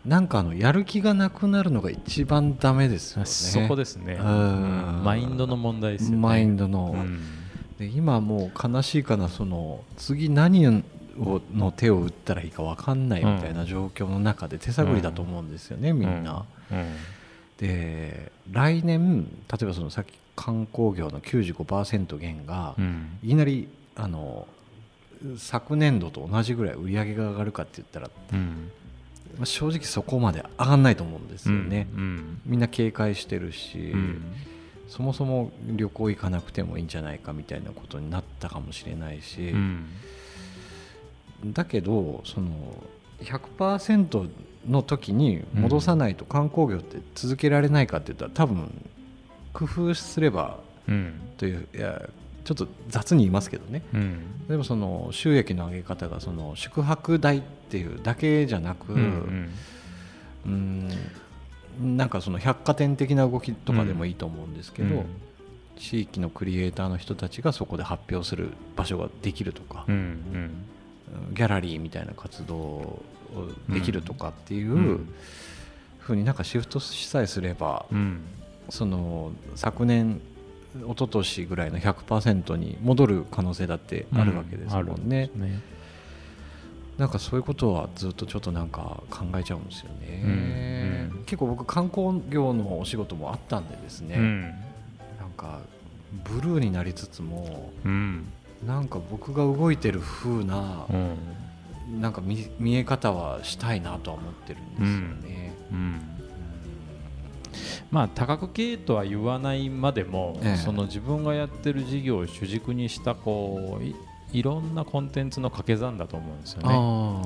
[0.06, 3.26] なんかあのやる気がなくなるのが一番ダメですよね。
[3.26, 4.98] そこですね、うん。
[4.98, 5.04] うん。
[5.04, 6.18] マインドの問題ですよね。
[6.18, 7.22] マインドの、うん。
[7.78, 10.82] で今もう悲しいかなその次何を
[11.54, 16.46] の手を打ったらいいか分かんないみたいな状況の中で手探りだと思うんですよね、みんな。
[16.72, 16.86] うん
[17.58, 23.20] で来年例えばそのさっき観光業の95%減がうん。
[23.24, 24.48] いきなりあの
[25.38, 28.72] 昨年度と同じぐらい売り上げが上がるかって言ったら、うん。
[29.38, 34.24] まあ、正直そこまで上がらないと思うんですよね、うんみんな警戒してるし、うん。
[34.88, 39.88] そもそも旅行行かなくてもいいんじゃないかみたいなことになったかもしれないし、うん。
[41.46, 42.52] だけどその
[43.22, 44.30] 100%
[44.67, 48.69] の時に戻さないと観光業って続けられないかって言ったら多分
[49.53, 51.13] 工夫すればうん。
[51.38, 52.10] といういや
[52.43, 53.84] ちょっと雑に言いますけどね。
[53.93, 54.47] うん。
[54.47, 59.49] でもその収益の上げ方がその宿泊代っていうだけじゃなく、うん
[60.45, 61.97] うん。
[61.97, 65.03] なんかその百貨店的な動きとかでもいいと思うんですけど、
[65.75, 71.34] 地域のクリエイターの人たちがそこで発表する場所ができるとか、うんうん。
[71.36, 73.03] ギャラリーみたいな活動を
[73.70, 75.13] できるとかっていううん。
[76.00, 78.22] ふうになんかシフトしさえすれば、うん。
[78.70, 80.22] その昨年
[80.76, 85.30] 一昨年ぐらいの100%に戻る可能性だってあるわけですもんね。
[86.98, 90.32] なんかそういうことはずっとちょっとなんか考えちゃうんですよね、うん。
[91.20, 91.24] うん。
[91.26, 94.42] 結構僕観光業のお仕事もあったんでですね、うん。
[94.42, 94.54] なん
[95.38, 95.60] か
[96.24, 98.28] ブルーになりつつもうん。
[98.66, 101.18] なんか僕が動いてる風なうん
[101.88, 105.54] なんか見見え方はしたいなとは思ってるんですよね。
[105.71, 106.02] うん。
[107.91, 110.58] まあ多角経とは言わないまでも、ええ。
[110.58, 113.95] その自分がやってる事業を主軸にしたこうい
[114.34, 116.69] いろんなコンテンツの掛け算だと思うんですよね。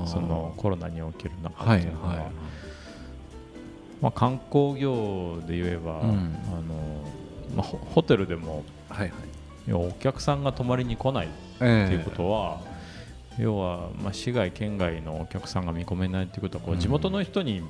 [0.06, 2.32] そのコロナにおける中はいっていうのは、はい
[4.02, 6.10] まあ、観光業で言えば、うん。
[6.10, 7.04] あの
[7.56, 9.16] まあ、ホホテルでもはいは
[9.68, 9.74] い。
[9.74, 12.62] お客さんが泊まりに来ないっていうことは、
[13.42, 16.80] 要は、まあ、市外県外のお客さんが見込めないっていうことはこううん。
[16.80, 17.62] 地元の人に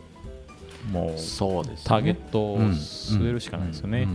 [0.92, 1.84] もうそうですね。
[1.86, 4.08] ターゲットを据えるしかないですよね。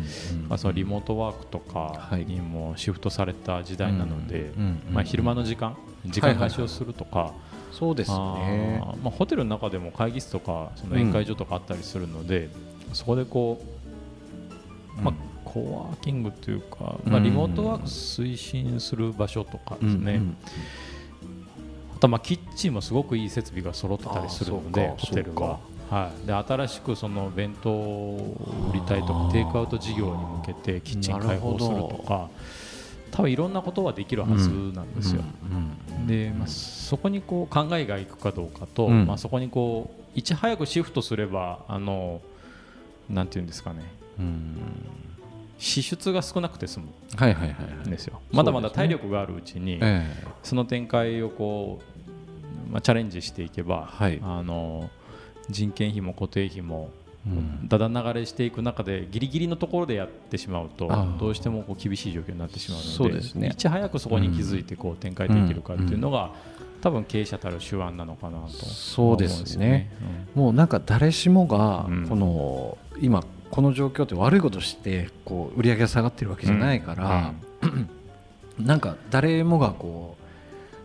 [0.48, 2.26] まあ、そのリモートワークとかはい。
[2.26, 4.50] にもシフトされた時代なので、
[4.90, 7.32] まあ、昼間の時間時間貸しをするとか、
[7.72, 8.82] そうですね。
[9.02, 12.50] まあ、ホテルの中でも会議室とかその宴会所とかあったりするので、
[12.92, 13.62] そこでこ
[14.98, 15.14] う、まあ、
[15.44, 17.22] コワーキングというか、まあ、うん。
[17.22, 20.20] リモートワーク推進する場所とかですね、
[22.06, 25.58] とまあキッチンもすごくいい設備が揃ってたりするのでホテルは。
[25.90, 28.36] はい、で新しくその弁当を
[28.72, 32.28] 売りたいとかテイクアウト事業に向けてキッチン開放するとか
[33.12, 35.22] 多分いろんなことはできるはずなんですよ。
[35.48, 39.06] うんうんで、まあ、そこにこう考えがいくかどうかと、うん。
[39.06, 42.20] まあ、そこにこういち早くシフトすればあの
[43.10, 43.82] なんていうんですかね。
[44.18, 44.56] うん。
[45.58, 47.54] 支出が少なくて済むはいはいは
[47.86, 48.20] いですよ。
[48.30, 50.06] まだまだ体力があるうちにえ。
[50.42, 51.95] その展開をこう、
[52.70, 54.20] まあ、チャレンジしていけば、はい。
[54.22, 54.90] あの
[55.48, 56.90] 人件費も固定費も
[57.64, 63.48] だだ流れしていく中でギリギリのところでやってしまうとどうしてもこう厳しい状況になってしまうのでそうですね。
[63.48, 66.30] いち早くそこに気づいてこう展開できるかっていうのが、
[66.80, 69.90] 多分経営者たる手腕なのかなと思うんそうですよね。
[70.34, 72.08] もうなんか誰しもがうん。
[72.08, 77.32] この今この状況って悪いことしてこう売り上げが下がってるわけじゃないから、
[78.58, 80.25] なんか誰もがこう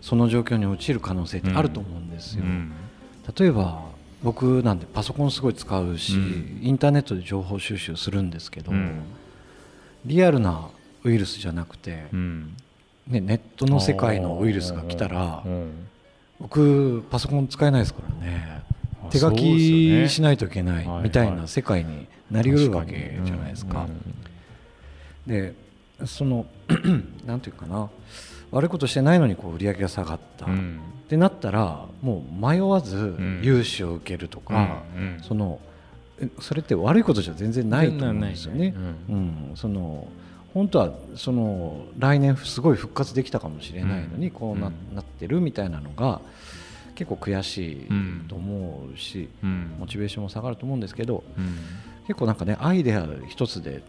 [0.02, 2.44] その状況に陥る可能性ってあると思うんですよ。
[2.44, 2.72] うん。
[3.38, 3.82] 例えば
[4.24, 6.60] 僕なんてパソコンすごい使うし、うん。
[6.62, 9.04] インターネットで情報収集するんですけど、うん。
[10.06, 10.68] リアルな
[11.04, 12.56] ウイルスじゃなくて、うん。
[13.08, 15.88] ね、ネットの世界のウイルスが来たらうん。
[16.40, 18.64] 僕パソコン使えないですからね。
[19.04, 23.88] あ手書きしないといけないはいみたいな世界になりうるわけじゃないですか。
[25.28, 25.54] で
[26.06, 26.46] その
[27.26, 27.90] なんていうかな
[28.52, 30.80] 悪いことしてないのにこう売り上げが下がった、っうん。
[31.10, 33.42] てなったらもう迷わずん。
[33.44, 35.60] 融資を受けるとか、うんその
[36.22, 38.74] えそれって悪いことじゃ全然ないと思うんですよね。
[39.10, 39.20] ううん。
[39.20, 40.08] ん、その
[40.54, 44.32] 本当はその来年すごい復活できたかもしれないのにうん。
[44.32, 44.96] こうな,、うん。
[44.96, 46.22] なってるみたいなのが
[46.96, 48.26] 結構悔しいうん。
[48.28, 49.76] と思うし、うん。
[49.80, 51.56] モチベーションも下がると思うんですけどうん。
[52.08, 53.82] 結構なんかねアイデア一つで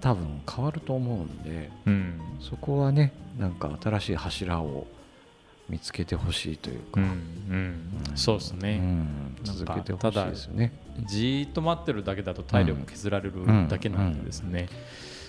[0.00, 2.20] 多分変わると思うんでうん。
[2.40, 4.86] そこはねなんか新しい柱を
[5.70, 8.16] 見つけてほしいというか、うんうん。
[8.16, 8.82] そうですね、
[9.42, 10.72] 続けてほしいですよね。
[11.06, 13.34] じーっと待ってるだけだと体力削られる
[13.68, 14.68] だけなんでですね、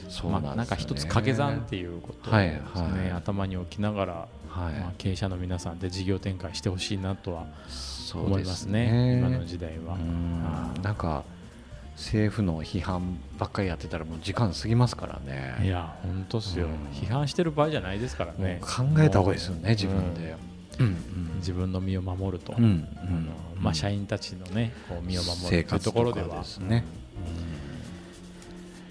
[0.09, 4.13] そうまあ、なんか一つ掛け算っていうことをはいですね、はい頭に置きながら、
[4.49, 4.73] はい。
[4.73, 9.19] まあ、経営者の皆さんで事業展開してほしいなとはそうで思いますすね。
[9.19, 9.97] 今の時代は。
[10.81, 11.23] なんか
[11.95, 15.63] 政府の批判ばっかりやってたらもう時間過ぎますからね。
[15.63, 16.73] いや本当っすよ、うん。
[16.93, 18.59] 批判してる場合じゃないですからね。
[18.61, 20.35] 考えた方がいいですよね自分で、
[20.79, 20.95] うん。
[21.37, 22.87] 自分の身を守ると、うんうん。
[22.97, 26.39] あのまあ、社員たちのねこう身を守るというところでは。
[26.39, 26.83] ですね、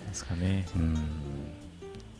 [0.08, 0.66] ですかね。
[0.76, 0.96] うん。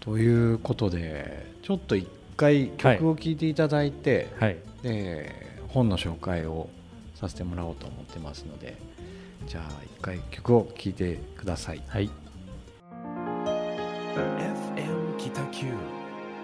[0.01, 4.57] ということでちょっと一回曲を聴いていただいて、はい。
[4.83, 6.69] で本の紹介を
[7.15, 8.77] させてもらおうと思ってますので
[9.47, 11.83] じゃあ一回曲を聴いてください。
[11.89, 12.11] はい。
[14.15, 15.75] FM Kitakyu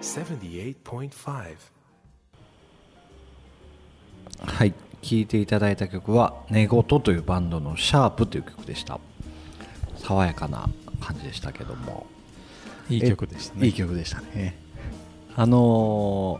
[0.01, 1.55] 78.5.
[4.39, 4.73] はい。
[5.01, 8.99] 聴いていただいた曲は「寝言」というバンドの「シャープという曲でした。
[9.97, 10.67] 爽やかな
[10.99, 12.07] 感じでしたけども。
[12.89, 13.67] いい曲でしたね。
[13.67, 14.57] いい曲でしたね。
[15.35, 16.39] あの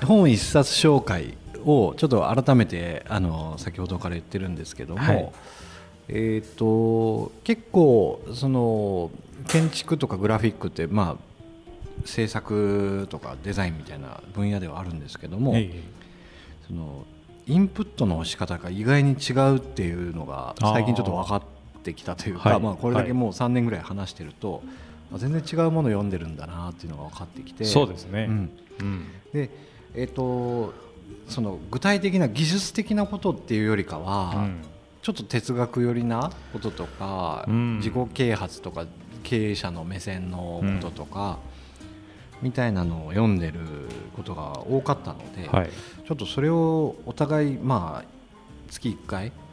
[0.00, 5.32] ー本一冊紹介をちょっと改めて、あのー先ほどから言ってるんですけども、はい
[6.08, 9.10] えー、と結構その
[9.48, 15.82] 建築とかグラフィックってまあ制作とかデザインみたいな分野ではあるんですけども、ええ。
[16.66, 17.04] その
[17.46, 21.42] インプットの仕方が意外に違うっていうのが最近ちょっと分かっ
[21.82, 22.60] てきたというかはい。
[22.60, 24.62] まあ、これだけもう3年ぐらい話してると、
[25.12, 28.26] あ全然違うものを読んでるんだなっていうのが分かってきてそうですね。
[28.28, 29.06] うんうん。
[29.32, 29.50] で
[29.96, 30.74] えー、と
[31.28, 34.60] その具体的な技術的なことっていうよりかは、うん
[35.04, 37.76] ちょっと哲学寄りなこととか、うん。
[37.76, 38.86] 自己啓発とか
[39.22, 41.38] 経営者の目線のこととか、
[42.40, 43.60] みたいなのを読んでる
[44.16, 45.68] ことが多かったので、はい。
[45.68, 48.08] ちょっとそれをお互いまあ
[48.70, 49.43] 月1回うん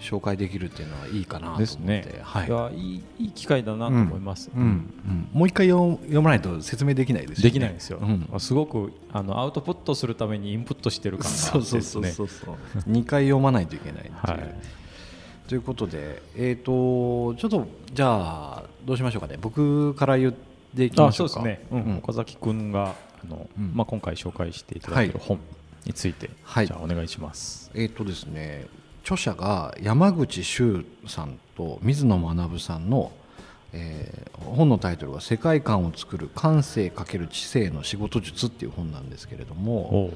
[0.00, 1.62] 紹介できるっていうのはいいかなと思って。
[1.64, 2.20] ですね。
[2.22, 2.46] はい。
[2.46, 4.50] いやいい機会だなと思います。
[4.54, 7.50] うんうんもう一回読読まないと説明できないですよね。
[7.50, 8.40] できないんですよ、うん。
[8.40, 12.56] すごくあのアウトプットするためにインプットしてる感があそうってそうですねそうそう。
[12.72, 14.54] そう2回読まないといけないっていう、はい。
[15.48, 19.36] ということでえっ、とちょっとじゃあどうしましょうかね。
[19.40, 20.34] 僕から言っ
[20.76, 21.34] ていきまあしょうか。
[21.34, 21.82] そうですね、うん。
[21.82, 21.98] うん。
[21.98, 22.94] 岡崎君が
[23.24, 23.72] あの、うん。
[23.74, 25.40] まあ、今回紹介していただいているは本
[25.84, 26.66] について、はい。
[26.66, 27.70] じゃあお願いします。
[27.74, 28.66] えっ、とですね
[29.08, 33.10] 著者が山口周さんと水野学さんの、
[33.72, 40.10] えー本のタイトルが「世界観を作る感性×知性の仕事術」っていう本なんですけれども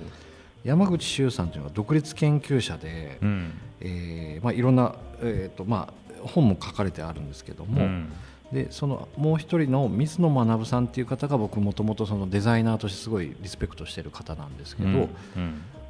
[0.64, 3.50] 山口周さんというのは独立研究者で、うん。
[3.81, 8.12] えーまあ、いろんな、えーとまあ、本も書かれてあるんですけども、うん。
[8.52, 14.94] でそのもう一人の水野学さんっていう方が僕もともとそのデザイナーとしてすごいリスペクトしてる方なんですけど、うん。
[14.94, 15.09] うん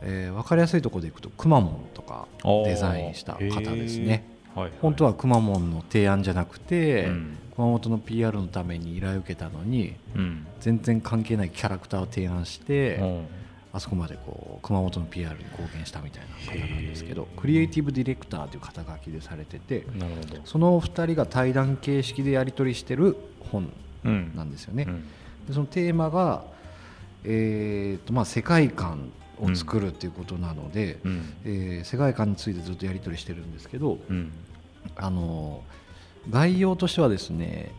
[0.02, 2.26] えー分かりやすいところでいくとくまモンとか
[2.64, 4.24] デザインした方ですね。
[4.54, 4.72] はいはい。
[4.82, 7.38] 本当はくまモンの提案じゃなくて、うん。
[7.56, 10.46] 熊本の PR のために依頼を受けたのにうん。
[10.60, 13.26] 全然関係ないキャラクターを提案して、うん
[13.74, 19.86] あそこまでこう熊本の PR に貢献したみたいな方なんですけどクリエイティブディレクターという肩書きでされてて
[20.44, 23.16] その2人が対談形式でやり取りしてる
[23.50, 23.72] 本
[24.04, 24.32] うん。
[24.36, 24.84] なんですよね。
[24.86, 25.08] うん。
[25.46, 26.44] でそのテーマが、
[27.24, 29.10] えーとまあ、世界観
[29.42, 31.34] を作るっていうことなので、うん。
[31.44, 34.32] えー世界観についてずっとやり取りしてるんですけど、うん。
[34.96, 35.62] あの
[36.30, 37.72] 概要としてはですね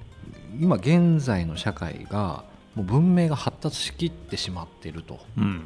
[0.59, 2.43] 今現在の社会が
[2.75, 5.19] もう文明が発達しきってしまっていると。
[5.37, 5.65] うん。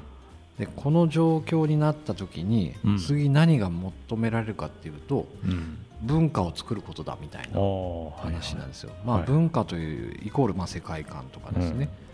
[0.60, 2.97] でこの状況になった時に、うん。
[2.97, 5.79] 次何が求められるかっていうとうん。
[6.03, 7.60] 文化を作ることだみたいな
[8.17, 8.91] 話なんですよ。
[8.91, 8.99] はい。
[9.05, 12.06] まあ、はい文化というイコールまあ世界観とかですね、うん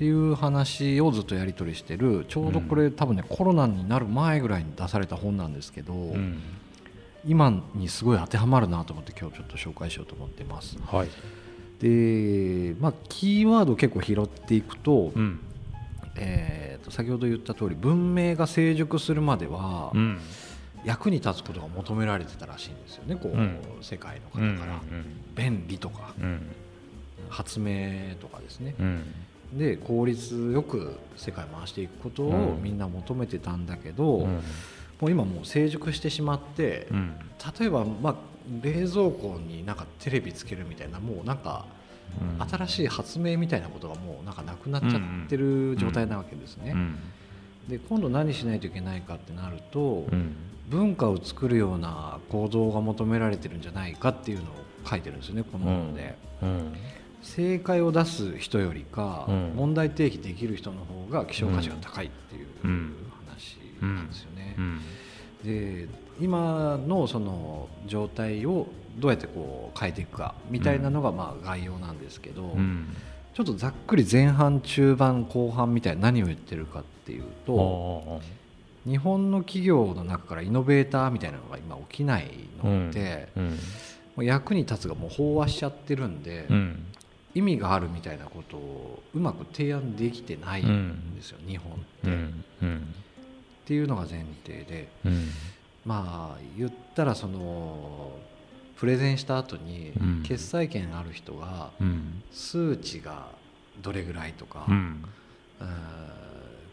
[0.00, 6.40] っていう話をずっとやり取りしてるちょうどこれ、多分ねコロナになる前ぐらいに出された本なんですけど、うん。
[7.26, 10.78] 今にすごい当てはまるなと思って今日ちょっと紹介しようと思ってます。
[10.86, 11.08] はい。
[11.80, 15.38] で、まあ、キーワードを結構拾っていくと,、うん。
[16.16, 20.18] えーと先ほど言った通り文明が成熟するまでは、うん。
[20.82, 23.58] 役に立つことが求められてたらしいんですよねこう、うん。
[23.82, 24.80] 世界のうん方から、
[25.34, 26.40] 便利とかうん。
[27.28, 29.02] 発明とかですね、うん
[29.52, 32.62] で効率よく世界を回していくことをうん。
[32.62, 34.26] みんな求めてたんだけど、うん。
[34.26, 34.40] も
[35.02, 37.14] う今もう成熟してしまって、うん。
[37.58, 38.14] 例えば、まあ、
[38.62, 41.66] 冷蔵庫になんかテレビつけるみたいなもうなんか
[42.20, 42.48] うん。
[42.48, 46.72] 新しい発明みたいなことがもうなんかなくなっちゃってる状態なわけですね。
[46.72, 46.98] うん。
[47.68, 50.34] で今度何しないといけないかってなると、うん。
[50.70, 54.46] 文化を作るような行動が求められてるんじゃないかっていうのを
[54.88, 56.16] 書いてるんですよねこの本で。
[57.20, 59.52] うん正解を出す人よりか、うん。
[59.54, 62.94] 問題提起できる人の方が希少価値が高いっていううん
[63.26, 64.54] 話なんですよね。
[64.58, 64.80] うん。
[65.44, 65.88] で
[66.20, 68.66] 今のその状態を
[68.98, 72.96] どうやってこう変えていくかみたいなのがまあ概要なんですけど、うん。
[73.34, 78.20] ちょっとざっくり前半中盤後半みたいな何を言ってるかっていうと
[78.84, 82.28] 日本の企業の中からイノベーターみたいなのが今起きない
[82.62, 83.50] ので、うん。
[83.50, 83.56] も
[84.18, 86.86] う役に立つがもう飽和しちゃってるんで、うん
[87.34, 92.44] 意味があるみたいなことをうまく提案できてないんですよ、日本って、っうん。
[92.62, 92.94] うん。
[93.64, 94.92] ていうのが前提で。
[95.04, 95.28] うん。
[95.84, 98.18] まあ言ったらその
[98.76, 100.22] プレゼンした後にうん。
[100.24, 102.22] 決済権ある人がうん。
[102.30, 103.28] 数値が
[103.80, 104.66] どれぐらいとか、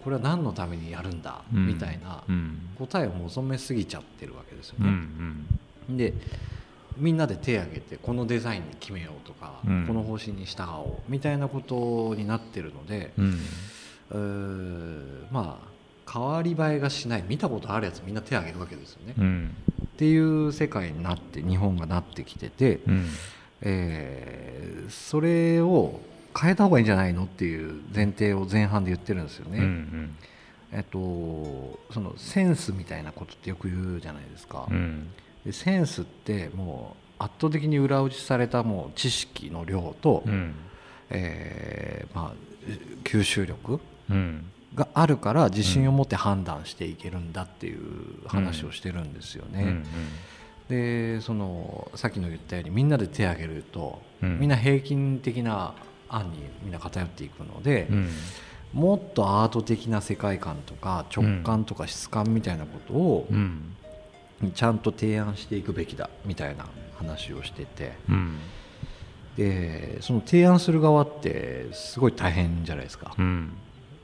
[0.03, 1.67] これは何のためにやるんだうん。
[1.67, 2.69] みたいなうん。
[2.75, 5.45] 答えを求めすぎちゃってるわけですようん。
[5.89, 5.97] ね。
[5.97, 6.13] で
[6.97, 19.13] みんなで手を挙げてこのデザインに決めようとか、うんこの方針に従おうみたいなことになってるので、うんまあ変わり映えがしない見たことあるやつみんな手を挙げるわけですよね。
[19.17, 23.05] うんっていう世界になって日本がなってきてて、うん
[23.61, 25.99] えーそれを
[26.39, 29.59] 変えた方がいいんじゃないのっていう前提を前半で言ってるんですよね。
[29.59, 30.15] うん
[30.71, 34.67] えっと、そのセンスみたいなことってよく言うじゃないですか。
[34.69, 40.55] うんでセンスってもう圧倒的に裏打ちされたもう知識の量と、うん。
[41.09, 42.33] えーまあ、
[43.03, 43.79] 吸収力
[44.09, 44.51] うん。
[44.75, 49.63] があるから自信を持って判断していけるんだっていう話をしてるんですよね。
[49.63, 49.83] うん
[50.67, 54.39] でそのさっきの言ったようにみんなで手を挙げると、うん。
[54.39, 55.73] みんな平均的な
[56.09, 58.09] 案にみんな偏っていくので、うん。
[58.73, 63.76] もっとアート的な世界観とか直感とか質感みたいなことをうん
[64.53, 66.65] ちゃんと提案していくべきだみたいな
[66.97, 67.93] 話をしてて。
[68.09, 68.37] うん。
[69.37, 73.53] でその提案する側ってすごい大変じゃないですか、うん。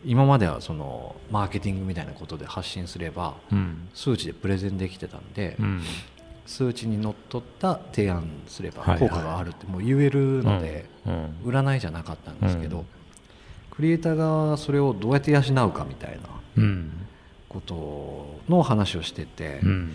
[0.06, 3.90] 今まではそのマーケティングみたいなことで発信すればうん。
[3.96, 5.82] 数値でプレゼンできてたんで、うん。
[6.46, 11.36] 数値にのっとった提案すれば効果があるってもう言えるので、うん。
[11.46, 12.86] 占いじゃなかったんですけど、うん。
[13.72, 16.92] クリエイターがそれをどうやって養うかみたいなうん。
[17.50, 19.94] ことの話をしてて、うん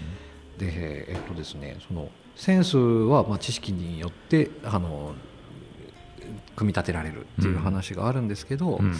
[0.58, 5.14] でえっとですねそのセンスはまあ知識によってあの
[6.58, 8.94] 組み立てられるっていう話があるんですけど、うん。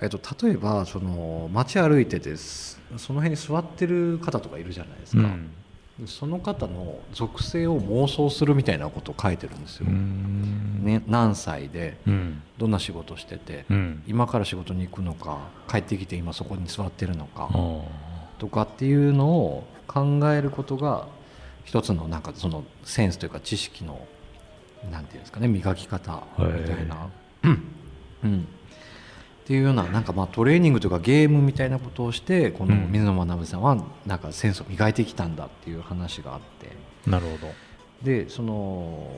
[0.00, 2.80] えっと、例えばその街歩いててす。
[2.96, 6.06] その辺に座ってる方とかいるじゃないですか、うん。
[6.06, 10.82] その方の属性を妄想するみたいなことを書いてるんですよ、うん。
[10.84, 12.42] ね、何歳でうん。
[12.58, 14.02] どんな仕事してて、うん。
[14.06, 15.38] 今から仕事に行くのか
[15.68, 17.82] 帰ってきて今そこに座ってるのかあ
[18.38, 21.08] とかっていうのを考えることが
[21.64, 24.06] 一つのなんかそのセンスというか知識の
[24.92, 27.08] なんていうんですかね磨き方みたいな、
[28.22, 28.40] うん、
[29.44, 32.92] っていうようななんかまあトレーニングというかゲームみたいなことをしてこのうん。
[32.92, 36.68] 水野学さんはなんかセンスを磨いてきたんだっていう話があって。
[37.06, 37.52] あなるほど。
[38.02, 39.10] でその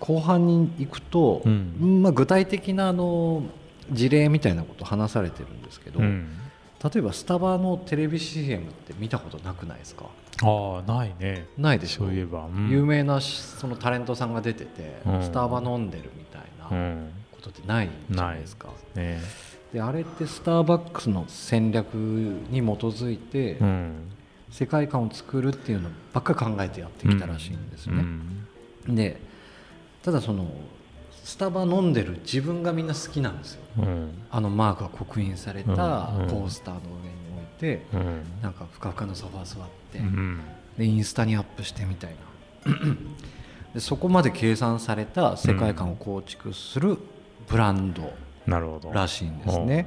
[0.00, 2.02] 後半に行くと、うん。
[2.02, 3.44] まあ、具体的なあの
[3.90, 6.28] 事例みたいなことを話されてるんですけど、うん
[6.82, 10.06] 例えばスタバのテレビ CM って見たことなくないですか？
[10.42, 11.46] ああないね。
[11.56, 12.04] ないでしょ？
[12.04, 12.46] そういえば。
[12.46, 12.68] うん。
[12.70, 15.22] 有名なしそのタレントさんが出てて、うん。
[15.22, 17.10] スタバ飲んでるみたいなうん。
[17.32, 19.20] ことってないじゃないですか、ね。
[19.72, 24.10] であれってスターバックスの戦略に基づいて、うん。
[24.50, 29.20] 世界観を作るっていうのばっかり考えてやってきたらしいんですね、うんで
[30.02, 30.50] ただその
[31.28, 33.60] スタバ飲んでる自分がみんな好きなんですよ。
[33.80, 34.12] うん。
[34.30, 35.76] あのマークが刻印されたうん。
[36.26, 36.94] コースターの上に
[37.36, 38.22] 置いて、うん。
[38.40, 40.40] なんかふかふかのソファー座って、うん。
[40.78, 42.14] でインスタにアップしてみたい
[42.64, 42.72] な。
[43.74, 46.96] でそこまで計算された世界観を構築する
[47.46, 48.10] ブランド
[48.90, 49.86] らしいんですね。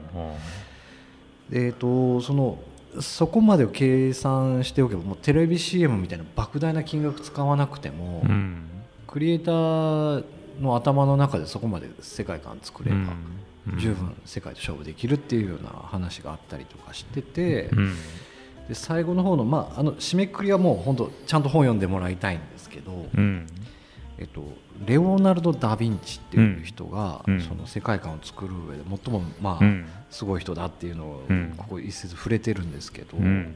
[1.51, 2.59] えー、とその
[2.99, 8.67] そこまでを計算しておけばもうテレビ CM みたいな莫大な金額使わなくても、うん。
[9.07, 10.23] クリエイター
[10.59, 13.41] の頭の中でそこまで世界観作れば、うん。
[13.77, 17.95] 十分世界と勝負できるっていうような話があったりとかしてて、うん。
[18.67, 23.47] で最後の方の,、まあ、あの締めくくりはもう本当ちゃんと本読んでもらいたいんですけど、うん。
[24.17, 24.43] えっと、
[24.85, 27.41] レオナルド・ダ・ヴィンチっていう人が、うん。
[27.41, 29.85] その世界観を作る上で最も、まあうん。
[30.09, 31.53] すごい人だっていうのをうん。
[31.57, 33.53] ここ一節触れてるんですけど、うん。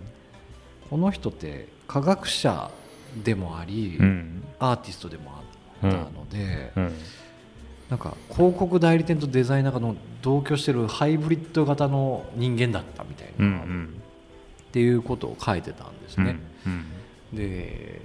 [0.90, 2.70] この人って科学者
[3.24, 4.44] でもあり、うん。
[4.60, 5.44] アーティストでもあっ
[5.82, 6.94] たので、うん。
[7.90, 14.02] なんか広告代理店とデザイナーの同居してるハイブリッド型の人間だったみたいな、うんうっん
[14.72, 16.38] ていうことを書いてたんですね。
[16.66, 16.86] うん。
[17.38, 18.02] で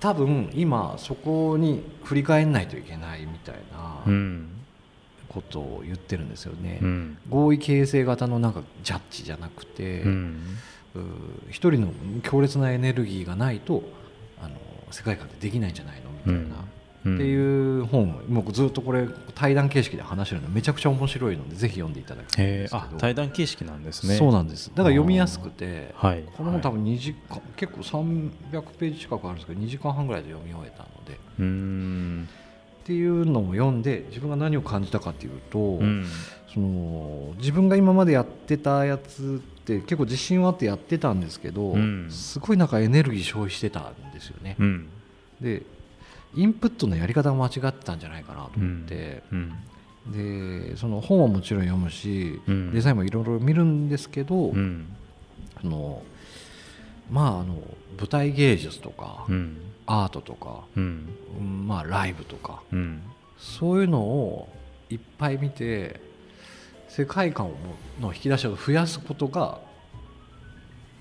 [0.00, 4.48] 多分今そこに振り返んないといけないみたいなうん。
[5.28, 6.80] ことを言ってるんですよね。
[6.82, 7.18] うん。
[7.30, 10.58] 合意形成型のなんかジャッジじゃなくて、うん。
[11.50, 11.92] 一人の
[12.22, 13.82] 強烈なエネルギーがないと
[14.42, 14.56] あの
[14.90, 16.56] 世界観ってできないんじゃないのみたいな、
[17.04, 17.14] うん。
[17.16, 22.84] っていう本をもうずっとこれ対談形式で話してるのめちゃくちゃ面白いのでぜひ読んでいただきたいんですけど。
[22.84, 24.16] あ対談形式なんですね。
[24.16, 24.68] そうなんです。
[24.68, 26.24] だから読みやすくてはい。
[26.36, 31.18] この本多分2時間、結構300ページ近くあるんですけど2時間半ぐらいで読み終えたので。
[31.38, 32.28] うーん。
[32.82, 36.04] っていうのを読んで自分が何を感じたかっていうと、うん。
[36.52, 42.08] その自分が今までやってたやつって結構自信はあってやってたんですけど、うん。
[42.10, 44.56] すごいなんかエネルギー消費してたんですよね。
[44.58, 44.88] うん。
[45.40, 45.62] で
[46.34, 49.52] インプットのやり方が間違ってたんじゃないかなと思って、うん。
[50.70, 52.72] でその本はもちろん読むし、うん。
[52.72, 54.86] デザインもいろいろ見るんですけど、うん。
[55.60, 56.02] その
[57.10, 57.62] まああの
[57.98, 59.58] 舞台芸術とか、うん。
[59.86, 61.08] アートとか、うん。
[61.38, 63.02] うんまあ、ライブとかうん。
[63.38, 64.48] そういうのを
[64.88, 66.00] いっぱい見て
[66.88, 67.56] 世界観をも
[68.00, 69.58] の引き出しを増やすことが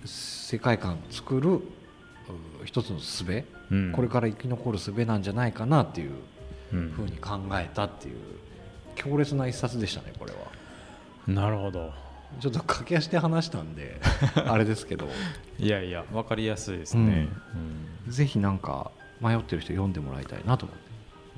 [0.05, 1.61] 世界観作るう
[2.65, 3.60] 一つの術、うん
[3.93, 6.11] これから生き残る術なんじゃないかなっていう
[6.73, 6.91] うん。
[6.91, 8.15] ふうに考えたっていう
[8.95, 10.39] 強烈な一冊でしたねこれは。
[11.27, 11.93] なるほど。
[12.39, 13.99] ちょっと駆け足で話したんで
[14.47, 15.07] あれですけど。
[15.59, 17.27] いやいや分かりやすいですね、
[18.05, 18.11] うん。
[18.11, 20.83] ぜひなんか迷ってる人読んでもらいたいなと思って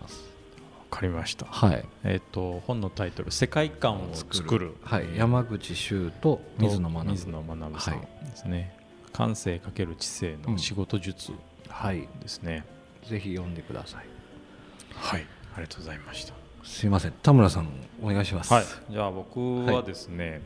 [0.02, 0.24] ます。
[0.92, 1.46] 分かりました。
[1.48, 1.86] はい。
[2.04, 7.08] えっ、と本のタイトル「世界観を作る」はい、山口周と水野学。
[7.08, 8.78] 水野学さんですね、
[9.12, 11.34] 感性かける知性の仕事術
[11.74, 12.08] はい。
[12.22, 12.66] ですね、
[13.04, 14.06] ぜひ読んでください。
[14.96, 15.26] はい。
[15.56, 16.34] ありがとうございました。
[16.64, 17.14] すいません。
[17.24, 17.68] 田村さん
[18.02, 18.54] お願いします。
[18.54, 18.66] はい。
[18.90, 20.42] じゃあ僕はですね、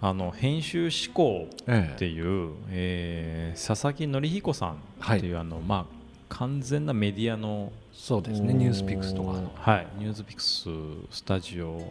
[0.00, 4.82] あの編集思考えっていう、えー佐々木則彦さん
[5.16, 8.54] っていう、あのまあ完全なメディアのそうですね。
[8.54, 9.32] ニュースピックスとか。
[9.32, 9.86] のはい。
[9.98, 11.82] ニュースピックススタジオの、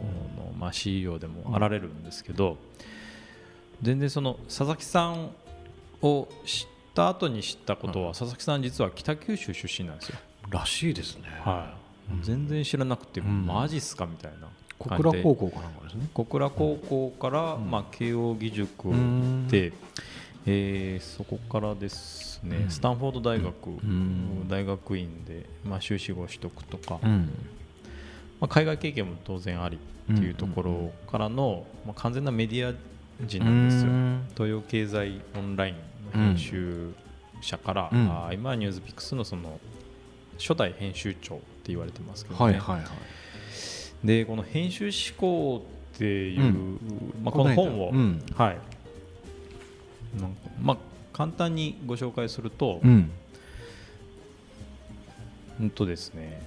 [0.58, 2.56] まあ、CEO でもあられるんですけど、
[3.82, 5.30] 全然その佐々木さん
[6.02, 6.66] を知っ
[6.98, 10.18] た後に知ったことは、佐々木さん実は北九州出身なんですよ、
[10.50, 11.24] らしいですね。
[11.44, 11.72] は
[12.22, 12.24] い。
[12.24, 13.46] 全然知らなくて、ん。
[13.46, 16.08] マジっすかみたいな小倉高校かなんかですね。
[16.12, 19.46] 小倉高校から、まあ、慶応義塾ん。
[19.46, 19.72] で、
[20.46, 22.70] えーそこからですね、うん。
[22.70, 24.48] スタンフォード大学、ん。
[24.48, 27.30] 大学院で、まあ、修士号取得とか、うん。
[28.40, 29.78] まあ、海外経験も当然あり
[30.12, 32.74] っていうところからの、まあ、完全なメディア
[33.26, 33.90] 人なんですよ、
[34.34, 35.80] 東洋経済オンラインの
[36.12, 36.92] 編集
[37.40, 38.10] 者から、うん。
[38.10, 39.60] あー今はニュースピックスのその
[40.38, 44.06] 初代編集長って言われてますけどね、はいはいはい。
[44.06, 46.78] でこの編集思考っていう、うん。
[47.24, 48.22] まあ、この本を、うん。
[48.34, 48.58] はい。
[50.62, 50.76] まあ、
[51.12, 53.10] 簡単にご紹介すると,、うん。
[55.60, 56.40] うんとですね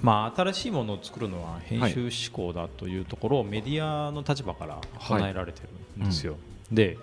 [0.00, 5.62] まあ、新しいものを作るのは編集思考だというところをメディアの立場から唱えられて
[5.96, 6.36] るんですよ。
[6.70, 6.96] で、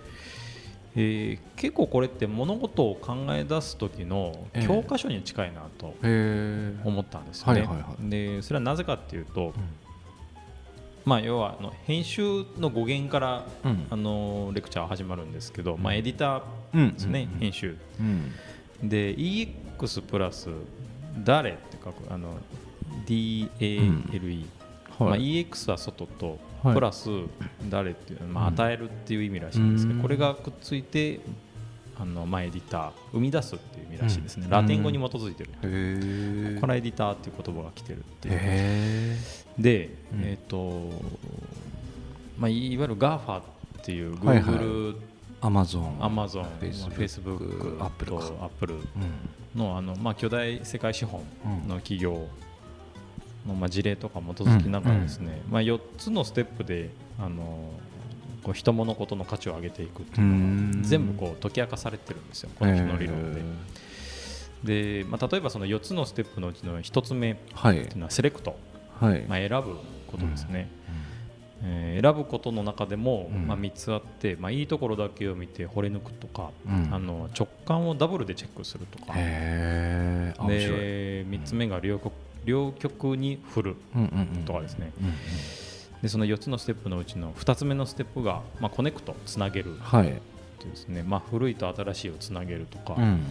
[0.96, 4.66] えー結構これって物事を考え出す時のええ。
[4.66, 5.94] 教科書に近いなと
[6.84, 7.66] 思ったんですよね。
[8.00, 9.54] でそれはなぜかっていうと、
[11.04, 13.86] まあ、要はあの編集の語源から、うん。
[13.90, 16.42] あのレクチャーは始まるんですけど、まあ、エディタ
[16.74, 17.76] うんーですね、うん編集。
[18.00, 18.88] うん。
[18.88, 20.48] で EX プラス
[21.24, 22.36] 誰って書くあの
[23.06, 24.44] DALE、
[24.98, 25.44] まあ、はい。
[25.44, 26.74] EX は外と、はい。
[26.74, 27.08] プラス
[27.68, 30.02] 誰っていう、まあ、与えるっていう意味らしいんですけど、うん。
[30.02, 31.20] これがくっついて
[31.98, 34.50] あの、まあ、エディター生み出すっていう意味らしいですね、うん。
[34.50, 38.34] ラテン語に基づいてる、へえここからエディターっていう言葉が来てるっていう。
[38.38, 39.16] へ
[39.58, 40.24] で、うん。
[40.24, 40.90] えっ、と、
[42.38, 43.42] まあ、いいわゆる GAFA っ
[43.82, 44.54] ていうはいはい。
[44.54, 44.96] Google、
[45.40, 48.44] アマゾン Amazon、Facebook Facebook、Apple とか。
[48.44, 48.82] Apple うん。
[49.58, 52.26] のあの、まあ、巨大世界資本うんの企業
[53.46, 57.70] の、まあ、事例とか基づきながらですね、まあ、4つのステップであの
[58.42, 63.42] こう人物事の価値を上げていくっていうのが全部こう解き明かされてるんですよ、この日の理論で。
[64.64, 68.58] でまあ、例えばその4つのステップのうちの1つ目ってはいいうのはセレクト、
[69.00, 69.24] はい。
[69.28, 69.76] まあ、選ぶ
[70.06, 70.68] ことですね。
[70.70, 70.86] えー
[71.96, 73.46] 選ぶことの中でも、うん。
[73.46, 76.94] まあ、3つあって、まあ、いいところだけを見て掘り抜くとか、うん。
[76.94, 79.14] あの直感をダブルでチェックするとか。
[80.46, 82.12] で3つ目が両極
[82.46, 85.12] 両極に振るうんうんうんとかですねうんうん。
[86.00, 90.08] でその4つのステップのうちの2つ目のステップが、まあ、コネクトつなげるはい。
[90.08, 90.10] っ
[90.58, 93.22] ていうですね、まあ、古いと新しいをつなげるとか、うん。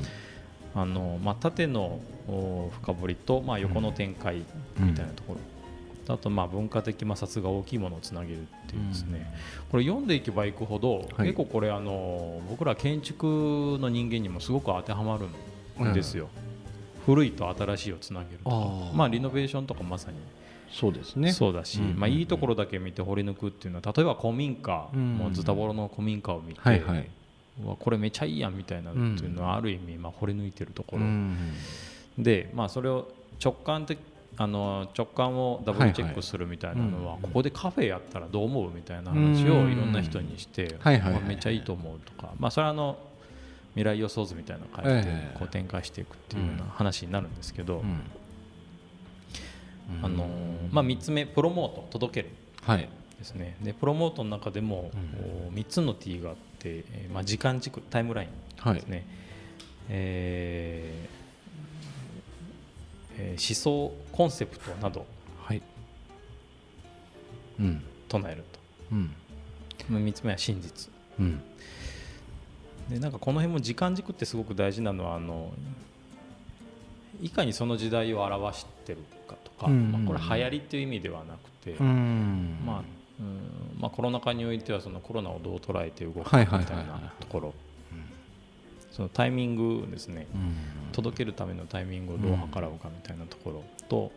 [0.75, 4.43] あのまあ、縦のお深掘りと、まあ、横の展開
[4.77, 9.33] みたいなところ、あとまあ文化的摩擦が大きいものをつなげるっていうですね、
[9.71, 11.27] これ読んでいけばいくほど、はい。
[11.27, 16.27] 結構これあの僕ら建築の人間にもすごく当てはまるんですよ、
[17.05, 18.55] 古いと新しいをつなげるとか。
[18.93, 20.17] まあ、リノベーションとかまさに
[20.71, 21.31] そうですね。
[21.31, 21.99] そうだし、うん。
[21.99, 25.17] まあ、いいところだけ見て掘り抜くっていうのは例えば古民家、うん。
[25.17, 27.09] もうズタボロの古民家を見て、はいはい。
[27.63, 31.37] うわこれめちゃいいやんみたいなっていうのはある意味まあ掘り抜いてるところ、うん
[32.17, 33.09] で、まあ、それを
[33.43, 33.99] 直感的
[34.37, 39.71] あの直感をダブルチェックするみたいなのは、ここでカフェやったらどう思うみたいな話をうん。
[39.71, 40.77] いろんな人にして、
[41.25, 42.97] めっちゃいいと思うとか、まあ、それはあの
[43.75, 45.35] 未来予想図みたいなのを書いてええ。
[45.37, 48.01] こう展開していくっていうような話になるんですけど、うん。
[50.03, 50.27] あの
[50.71, 52.35] まあ、3つ目プロモート届ける。
[52.61, 52.89] はい。
[53.19, 53.57] ですね。
[53.61, 55.47] でプロモートの中でも、うん。
[55.49, 56.39] お3つの T があって、
[56.91, 59.05] えーまあ、時間軸タイムラインはいですね、
[59.89, 61.15] えー
[63.17, 63.55] えー思
[63.89, 65.05] 想コンセプトなど
[65.43, 65.61] はい。
[67.59, 67.83] うん。
[68.09, 68.43] 唱える
[68.91, 69.11] うん。
[69.77, 70.89] と3つ目は真実。
[71.19, 71.41] うん
[72.89, 75.51] でなんかこの辺も時間軸ってすごく大事なのはあの
[77.21, 79.91] いかにその時代を表してるかとか、うん。
[79.91, 82.59] まあ、これ流行りっていう意味ではなくて、うん。
[82.65, 82.83] まあ
[83.17, 87.53] うんまあ、コロナ禍においてはそのコロナをどう捉えて動くかみたいなところ。
[88.91, 90.27] そのタイミングですね。
[90.33, 90.55] うん。
[90.91, 94.09] 届けるためのタイミングをどう計らうかみたいなところと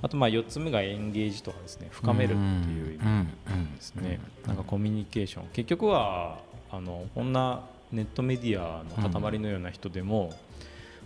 [0.00, 1.88] あとまあ4つ目がエンゲージとかですね。
[1.90, 2.34] 深めるって
[2.70, 4.20] いう意味ですね。
[4.46, 5.48] なんかコミュニケーション。
[5.52, 6.38] 結局は
[6.70, 7.62] あのこんな
[7.92, 10.32] ネットメディアの塊のような人でも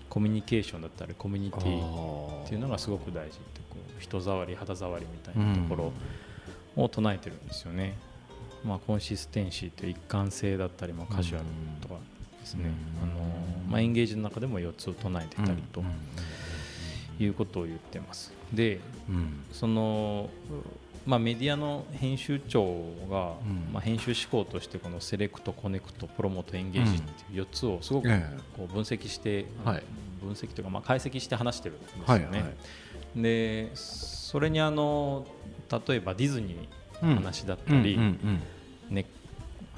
[0.08, 5.76] コミュニケーションだったりコミュニティっていうのがすごく大事ってこう人触り肌触りみたいなとこ
[6.76, 7.96] ろを唱えてるんですよね。
[8.64, 11.44] まあ、コンシステンシーという一貫性だったり、まあ、カジュアル
[11.80, 11.94] とか
[12.40, 12.70] ですね、
[13.02, 13.12] あの
[13.70, 15.82] まあ、エンゲージの中でも4つを唱えてたりと
[17.18, 18.32] いうことを言ってます。
[18.52, 19.44] でうん。
[19.52, 20.28] その
[21.06, 22.64] まあ、メディアの編集長
[23.10, 23.72] が、うん。
[23.72, 28.22] まあ、編集志向としてこのセレクト、コネクト、プロモート、エンゲージっていう4つをすごくえ
[28.56, 29.82] こう分析して、はい。
[30.20, 32.54] 分析というか、まあ、解析して話してるんですよね。
[33.16, 35.26] でそれにあの
[35.88, 37.98] 例えばディズニーの話だったり、
[38.88, 39.06] ね、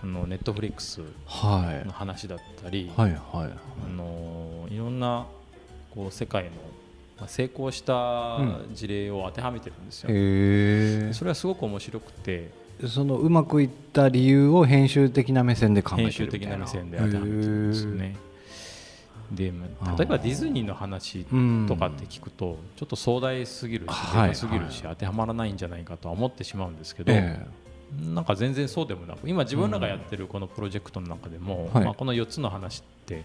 [0.03, 1.87] あのネットフリックスはい。
[1.87, 3.21] の話だったり、はいはい
[3.87, 5.27] あのいろんな
[5.95, 6.82] こう世界のまあ
[7.29, 8.39] 成功した
[8.73, 10.11] 事例を当てはめてるんですよ。
[10.11, 12.63] へえそれはすごく面白くて。
[12.89, 18.17] そのうまくいった理由を編集的な目線で考えてる編集的な目線で当てはめてるんですよね。
[19.31, 21.25] でまあ例えばディズニーの話
[21.69, 27.47] とかって聞くとちょっと壮大すぎるしはいでかすぎるし当てはまらないんじゃないかとは思ってしまうんですけど、え
[28.15, 31.85] なんか全然そうでもなく今自分らがやってるこのプロジェクトの中でも、はい。
[31.85, 33.25] まあ、この4つの話って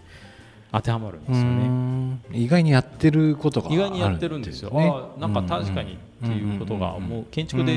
[0.72, 1.66] 当てはまるんでえすよね。
[1.66, 2.20] うん。
[2.32, 4.70] 意外にやってることが意外にやってるんですよ。
[4.70, 5.94] ねああなんか確かに
[6.24, 7.24] っていうことがもう。
[7.30, 7.74] 建築で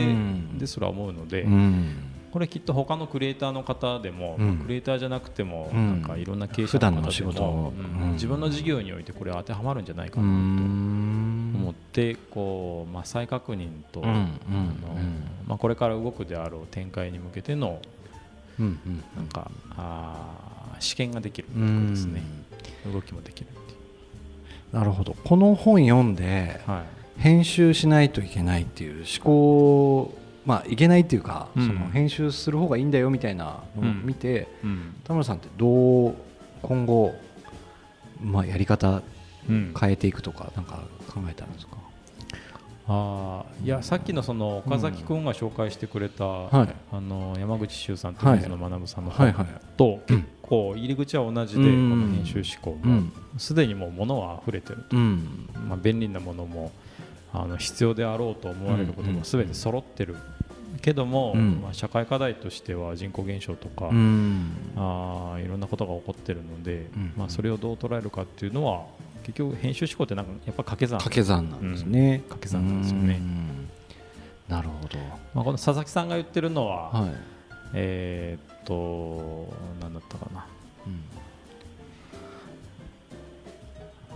[0.58, 2.08] ですら思うので、うん。
[2.32, 4.58] これきっと他のクリエイターの方でも、うん。
[4.58, 6.02] クリエイターじゃなくても、うん。
[6.02, 7.52] なんかいろんな経営者のの方で仕事を。
[7.54, 8.04] も、うん。
[8.04, 14.28] うん自分の事業においてこれ当てはまるんじゃないかうなとん思ってこう、まあ、再確認と、あの
[15.48, 17.80] まあ、これから動くであろう展開に向けての
[18.60, 18.66] な
[19.24, 22.24] んかあー試験ができるとういうことんですね、
[22.86, 23.47] 動きもできる
[24.71, 25.15] なるほど。
[25.25, 26.84] この本読んでは
[27.17, 27.21] い。
[27.21, 31.67] 編集しないといけないっていう思考まあいけないっていうか、うん。
[31.67, 34.95] その編集する方がいいんだよみたいなのを見て、うん。
[35.03, 36.15] 田村さんってどう
[36.61, 37.13] 今後、
[38.21, 39.01] まあ、やり方
[39.49, 39.73] うん。
[39.79, 41.77] 変えていくとかなんか考えたんですか、
[42.94, 46.76] あーいやさっきのその岡崎君が紹介してくれた、はい。
[46.92, 48.39] あの山口周さんとはい。
[48.39, 49.34] 水野学さんの本
[49.78, 51.89] と結構入り口は同じで、うん。
[51.89, 53.14] この編集思考もうん。
[53.38, 55.48] すでにもう物は溢れてると、うん。
[55.70, 56.72] まあ、便利なものも
[57.32, 60.18] あの必要であろうと思われることもすべて揃ってる。
[60.82, 61.62] けども、うん。
[61.62, 64.52] まあ、社会課題としては人口減少とか、うん。
[64.76, 67.14] あーいろんなことが起こってるので、うん。
[67.16, 68.86] まあ、それをどう捉えるかっていうのは
[69.24, 70.97] 結局編集思考ってなんかやっぱ掛け算。
[70.97, 73.19] 掛け算なんですね、掛け算なんですよね。
[73.19, 73.69] うん。
[74.47, 74.97] なるほど。
[75.34, 77.11] まあ、この佐々木さんが言ってるのは、はい、
[77.74, 80.45] えーっと何だったかな。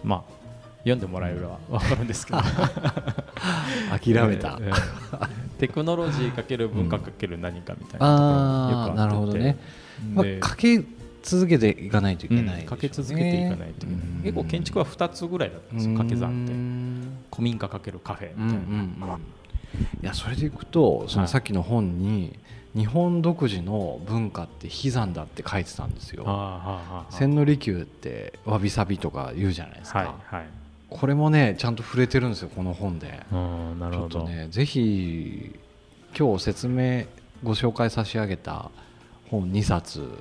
[0.04, 0.36] まあ
[0.80, 2.40] 読んでもらえれば分かるんですけど。
[4.00, 4.60] 諦めた、
[5.58, 9.40] テクノロジーかける文化かける何かみたいなああなるところよくあって。
[9.40, 9.58] ほどね、
[10.14, 10.84] まあで、かけ
[11.26, 13.88] 続けていかないといけうんないでしょうね、かけ続けていかないと。
[13.88, 17.36] いけない結構建築は2つぐらいだったんですよ掛け算って。
[17.36, 19.20] 古民家かけるカフェみたいな、い
[20.06, 22.38] やそれでいくとそのさっきの本に、
[22.76, 26.26] 日本独自の文化って悲惨だって書いてたんですよ。
[27.10, 30.46] 千利休ってわびさびとか言うじゃないですか、はいはい。
[30.90, 33.26] これもねちゃんと触れてるんですよこの本で。
[33.32, 35.56] うんなるちょっとほど、ねぜひ
[36.18, 37.06] 今日説明
[37.44, 38.70] ご紹介差し上げた
[39.30, 40.20] 本2冊うん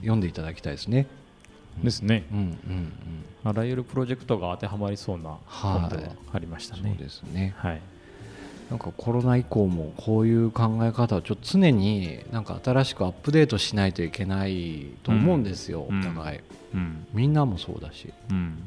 [0.00, 1.06] 読んでいただきたいですね。
[1.82, 2.24] ですね。
[2.30, 2.92] うんうんうん。
[3.44, 6.02] あらゆるプロジェクトが当てはまりそうな本では
[6.32, 6.82] ありましたね。
[6.90, 7.54] そうですね。
[7.56, 7.80] はい。
[8.70, 16.00] なんかコロナ以降もこういう考え方をちょっと常になんか新しくアップデートしないといけないと思うんですよ、うん。
[16.00, 16.40] お互い。
[16.74, 17.06] うん。
[17.12, 18.12] みんなもそうだし。
[18.30, 18.62] うん。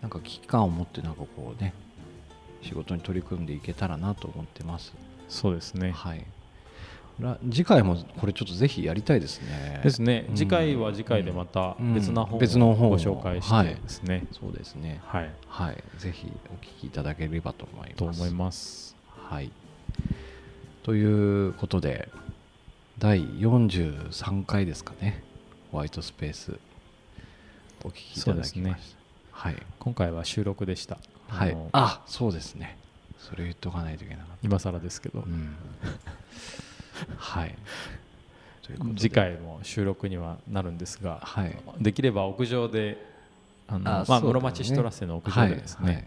[0.00, 1.74] なんか危機感を持ってなんかこうね
[2.62, 4.92] 仕事に取り組んでいけたらなと思ってます。
[5.28, 5.92] そうですね。
[5.92, 6.18] はい。
[6.18, 6.24] ら
[7.50, 9.80] 次回もこれちょっとぜひやりたいですね。
[9.82, 10.26] ですね。
[10.28, 10.36] うん。
[10.36, 11.94] 次回は次回でまたうん。
[11.94, 12.90] 別な本を別の本を。
[12.90, 13.74] ご紹介して。
[13.74, 14.26] ですね。
[14.32, 15.00] そうですね。
[15.04, 15.30] はい。
[15.46, 15.76] はい。
[15.98, 17.94] ぜひお聞きいただければと思います。
[17.96, 18.96] と思います。
[19.06, 19.50] はい。
[20.82, 22.08] ということで、
[22.98, 25.22] 第43回ですかね、
[25.72, 26.58] ホワイトスペース、
[27.84, 28.60] お聞きいただきました。
[28.60, 28.78] ね。
[29.30, 29.56] はい。
[29.78, 30.98] 今回は収録でした。
[31.28, 31.56] はい。
[31.72, 32.76] あそうですね。
[33.18, 35.20] それ言っとかないといけなかっ今更ですけど。
[35.20, 35.56] た、うん、
[37.16, 37.54] はい。
[38.96, 41.56] 次回も収録にはなるんですがはい。
[41.80, 43.04] できれば屋上で
[43.68, 46.04] あの室町シトラスの屋上でですね、はいはい。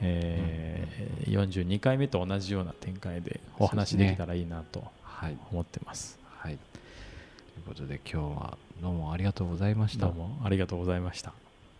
[0.00, 5.36] えー42回目と同じような展開でお話できたらいいなとはい。
[5.50, 6.18] 思ってます。
[6.38, 6.58] はい。
[6.58, 10.06] ということで今日はどうもありがとうございました。
[10.06, 11.32] どうもありがとうございました。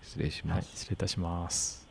[0.03, 1.84] 失礼しはい、ます、失礼いたします。